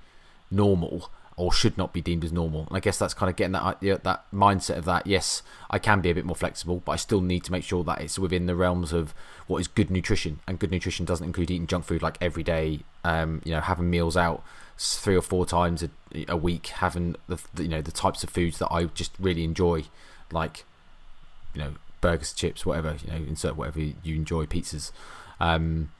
[0.51, 2.67] normal or should not be deemed as normal.
[2.69, 5.07] And I guess that's kind of getting that idea, that mindset of that.
[5.07, 7.85] Yes, I can be a bit more flexible, but I still need to make sure
[7.85, 9.13] that it's within the realms of
[9.47, 10.41] what is good nutrition.
[10.49, 12.81] And good nutrition doesn't include eating junk food like every day.
[13.05, 14.43] Um, you know, having meals out
[14.79, 15.91] three or four times a,
[16.29, 19.85] a week, having the you know the types of foods that I just really enjoy,
[20.33, 20.65] like
[21.55, 24.93] you know burgers, chips, whatever you know, insert whatever you enjoy, pizzas.
[25.41, 25.91] Um,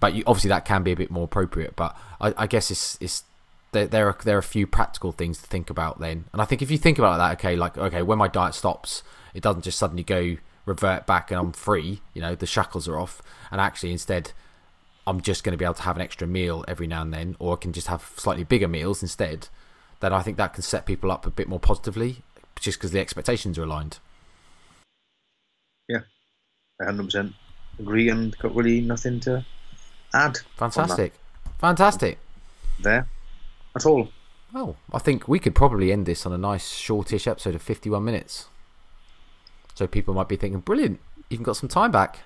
[0.00, 1.76] but you, obviously that can be a bit more appropriate.
[1.76, 3.24] But I, I guess it's it's
[3.72, 6.24] there, there are there are a few practical things to think about then.
[6.32, 9.02] And I think if you think about that, okay, like okay, when my diet stops,
[9.34, 12.00] it doesn't just suddenly go revert back and I'm free.
[12.14, 14.32] You know, the shackles are off, and actually instead.
[15.06, 17.36] I'm just going to be able to have an extra meal every now and then,
[17.38, 19.48] or I can just have slightly bigger meals instead.
[20.00, 22.22] Then I think that can set people up a bit more positively,
[22.58, 23.98] just because the expectations are aligned.
[25.88, 26.00] Yeah,
[26.80, 27.34] I 100%
[27.78, 29.44] agree and got really nothing to
[30.14, 30.38] add.
[30.56, 31.14] Fantastic.
[31.58, 32.18] Fantastic.
[32.80, 33.08] There
[33.74, 34.08] at all.
[34.52, 38.04] Well, I think we could probably end this on a nice shortish episode of 51
[38.04, 38.48] minutes.
[39.74, 41.00] So people might be thinking, brilliant,
[41.30, 42.18] even got some time back.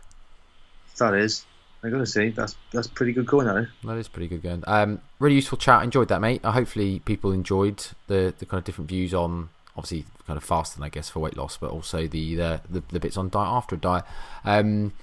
[0.99, 1.45] That is.
[1.83, 3.67] I gotta say, that's that's pretty good going now.
[3.85, 4.65] That is pretty good going.
[4.67, 5.83] Um, really useful chat.
[5.85, 6.41] Enjoyed that, mate.
[6.45, 10.83] Uh, hopefully, people enjoyed the the kind of different views on obviously kind of fasting,
[10.83, 13.77] I guess, for weight loss, but also the the, the, the bits on diet after
[13.77, 14.05] a diet.
[14.45, 14.95] Um,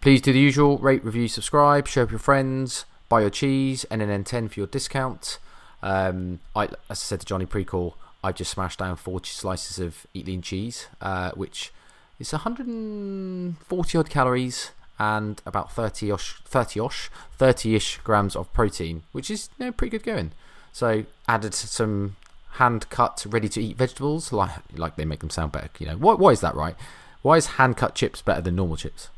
[0.00, 4.50] please do the usual: rate, review, subscribe, share with your friends, buy your cheese, NNN10
[4.50, 5.38] for your discount.
[5.82, 7.94] Um, I, as I said to Johnny Precall,
[8.24, 11.72] I just smashed down four slices of Eat Lean cheese, uh, which
[12.18, 19.30] is 140 odd calories and about 30 osh, 30 osh, 30ish grams of protein, which
[19.30, 20.32] is you know, pretty good going.
[20.72, 22.16] So added some
[22.52, 25.68] hand cut, ready to eat vegetables, like like they make them sound better.
[25.78, 26.76] You know, why, why is that right?
[27.22, 29.08] Why is hand cut chips better than normal chips?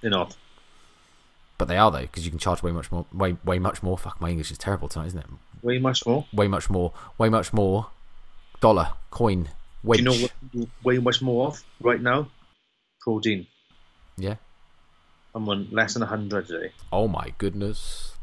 [0.00, 0.36] They're not.
[1.58, 3.06] But they are though, because you can charge way much more.
[3.12, 3.98] Way way much more.
[3.98, 5.26] Fuck, my English is terrible tonight, isn't it?
[5.62, 6.26] Way much more.
[6.32, 6.92] Way much more.
[7.18, 7.88] Way much more.
[8.60, 9.48] Dollar coin.
[9.82, 9.98] Wedge.
[9.98, 10.68] Do you know what?
[10.84, 12.28] Way much more of right now.
[13.00, 13.46] Protein.
[14.16, 14.36] Yeah.
[15.46, 16.72] Less than hundred today.
[16.92, 18.14] Oh my goodness.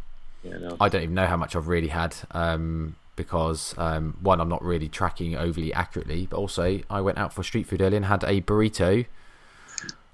[0.43, 0.77] Yeah, no.
[0.79, 2.15] I don't even know how much I've really had.
[2.31, 7.33] Um, because um, one, I'm not really tracking overly accurately, but also I went out
[7.33, 9.05] for street food earlier and had a burrito,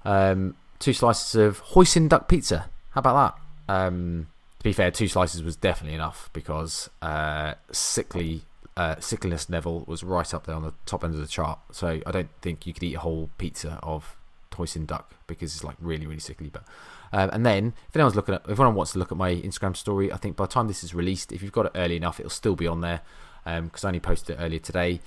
[0.04, 2.68] um, two slices of hoisin duck pizza.
[2.90, 3.36] How about
[3.68, 3.74] that?
[3.74, 4.28] Um,
[4.58, 8.42] to be fair, two slices was definitely enough because uh, sickly
[8.76, 11.58] uh, sickliness level was right up there on the top end of the chart.
[11.72, 14.16] So I don't think you could eat a whole pizza of
[14.54, 16.50] hoisin duck because it's like really really sickly.
[16.50, 16.64] But
[17.12, 19.76] um, and then if anyone's looking at if anyone wants to look at my Instagram
[19.76, 22.20] story, I think by the time this is released, if you've got it early enough,
[22.20, 23.00] it'll still be on there
[23.44, 25.00] because um, I only posted it earlier today.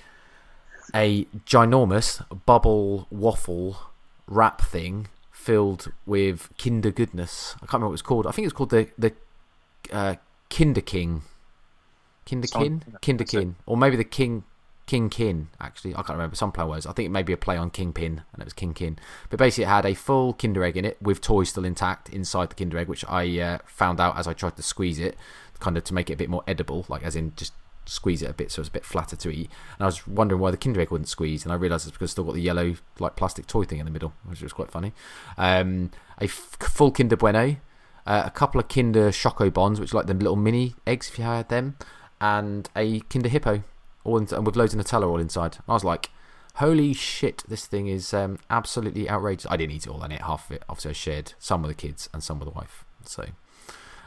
[0.93, 3.77] A ginormous bubble waffle
[4.27, 7.55] wrap thing filled with Kinder goodness.
[7.55, 8.27] I can't remember what it's called.
[8.27, 9.13] I think it's called the the
[9.91, 10.15] uh,
[10.49, 11.23] Kinder King,
[12.25, 14.43] Kinderkin, Kinderkin, or maybe the King
[14.85, 15.47] King Kin.
[15.59, 16.35] Actually, I can't remember.
[16.35, 16.85] Some play was.
[16.85, 18.99] I think it may be a play on Kingpin, and it was King Kin.
[19.29, 22.49] But basically, it had a full Kinder Egg in it with toys still intact inside
[22.49, 25.17] the Kinder Egg, which I uh, found out as I tried to squeeze it,
[25.59, 27.53] kind of to make it a bit more edible, like as in just
[27.87, 29.49] squeeze it a bit so it's a bit flatter to eat.
[29.77, 32.05] And I was wondering why the Kinder Egg wouldn't squeeze, and I realised it's because
[32.05, 34.71] it's still got the yellow like plastic toy thing in the middle, which was quite
[34.71, 34.93] funny.
[35.37, 37.57] Um, a f- full Kinder Bueno,
[38.05, 41.25] uh, a couple of Kinder Schoko-Bons, which are like the little mini eggs if you
[41.25, 41.75] had them,
[42.21, 43.63] and a Kinder Hippo,
[44.05, 45.57] all in, and with loads of Nutella all inside.
[45.67, 46.09] I was like,
[46.55, 49.47] holy shit, this thing is um, absolutely outrageous.
[49.49, 50.63] I didn't eat it all, I ate half of it.
[50.69, 52.85] Obviously, I shared some with the kids and some with the wife.
[53.03, 53.25] So.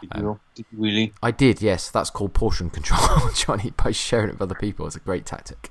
[0.00, 1.12] Did you, um, did you really?
[1.22, 1.90] I did, yes.
[1.90, 4.86] That's called portion control, Johnny, by sharing it with other people.
[4.86, 5.70] It's a great tactic.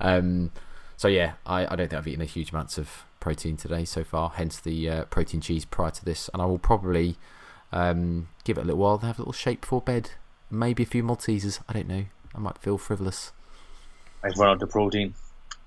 [0.00, 0.50] Um,
[0.96, 4.02] so, yeah, I, I don't think I've eaten a huge amounts of protein today so
[4.02, 6.28] far, hence the uh, protein cheese prior to this.
[6.32, 7.16] And I will probably
[7.72, 10.10] um, give it a little while, and have a little shake before bed.
[10.50, 11.60] Maybe a few Maltesers.
[11.68, 12.06] I don't know.
[12.34, 13.32] I might feel frivolous.
[14.22, 15.14] I've run out of protein.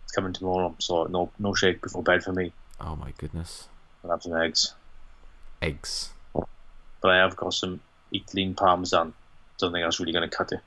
[0.03, 2.53] It's coming tomorrow, so no no shake before bed for me.
[2.79, 3.67] Oh my goodness.
[4.03, 4.73] I'll have some eggs.
[5.61, 6.09] Eggs.
[6.33, 7.81] But I have got some
[8.11, 9.13] Eat Lean Parmesan.
[9.57, 10.59] Don't think that's really going to cut it.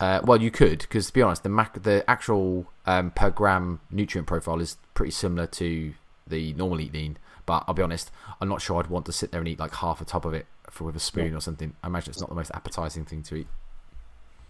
[0.00, 3.80] Uh, well, you could, because to be honest, the mac- the actual um, per gram
[3.90, 5.94] nutrient profile is pretty similar to
[6.26, 7.18] the normal Eat Lean.
[7.46, 8.10] But I'll be honest,
[8.40, 10.34] I'm not sure I'd want to sit there and eat like half a tub of
[10.34, 11.74] it for with a spoon or something.
[11.82, 13.46] I imagine it's not the most appetizing thing to eat.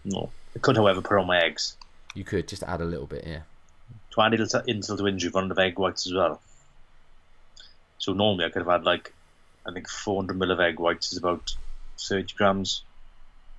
[0.03, 0.31] No.
[0.55, 1.77] I could, however, put on my eggs.
[2.15, 3.41] You could just add a little bit, yeah.
[4.11, 6.41] To add insult insult to injury, one of egg whites as well.
[7.99, 9.13] So normally I could have had like,
[9.67, 11.55] I think 400 ml of egg whites is about
[11.99, 12.83] 30 grams.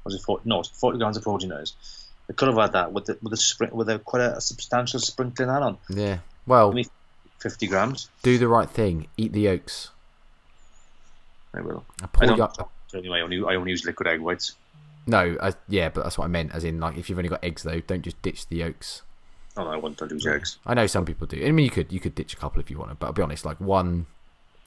[0.04, 0.48] Was it 40?
[0.48, 1.52] No, it's 40 grams of protein.
[1.52, 1.74] Is.
[2.28, 5.00] I could have had that with the, with a spring with a quite a, substantial
[5.00, 5.78] sprinkling that on.
[5.88, 6.18] Yeah.
[6.46, 6.86] Well, Only
[7.40, 8.08] 50 grams.
[8.22, 9.08] do the right thing.
[9.16, 9.90] Eat the yolks.
[11.52, 11.84] I will.
[12.02, 12.38] I I don't.
[12.38, 12.70] you up.
[12.94, 14.56] Anyway, I only I only use liquid egg whites.
[15.06, 16.54] No, I, yeah, but that's what I meant.
[16.54, 19.02] As in, like, if you've only got eggs, though, don't just ditch the yolks.
[19.56, 20.58] Oh, no, I want to lose eggs.
[20.64, 21.44] I know some people do.
[21.44, 23.12] I mean, you could you could ditch a couple if you want to, but I'll
[23.12, 23.44] be honest.
[23.44, 24.06] Like one,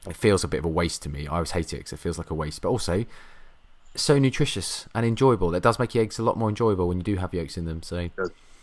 [0.07, 1.27] it feels a bit of a waste to me.
[1.27, 3.05] I always hate it because it feels like a waste, but also
[3.95, 5.53] so nutritious and enjoyable.
[5.55, 7.65] It does make your eggs a lot more enjoyable when you do have yolks in
[7.65, 7.81] them.
[7.83, 8.09] So.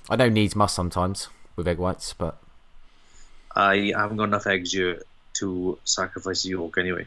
[0.08, 2.42] I know needs must sometimes with egg whites, but
[3.54, 5.02] I haven't got enough eggs here
[5.34, 7.06] to sacrifice the yolk anyway.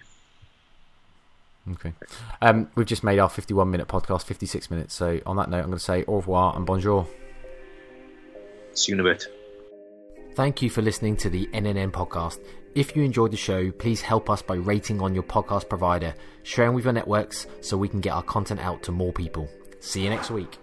[1.72, 1.93] Okay.
[2.41, 4.93] Um, we've just made our 51 minute podcast 56 minutes.
[4.93, 7.07] So on that note, I'm going to say au revoir and bonjour.
[8.74, 9.26] See you in a bit.
[10.36, 12.39] Thank you for listening to the NNN podcast.
[12.74, 16.74] If you enjoyed the show, please help us by rating on your podcast provider, sharing
[16.74, 19.47] with your networks so we can get our content out to more people.
[19.80, 20.57] See you next week.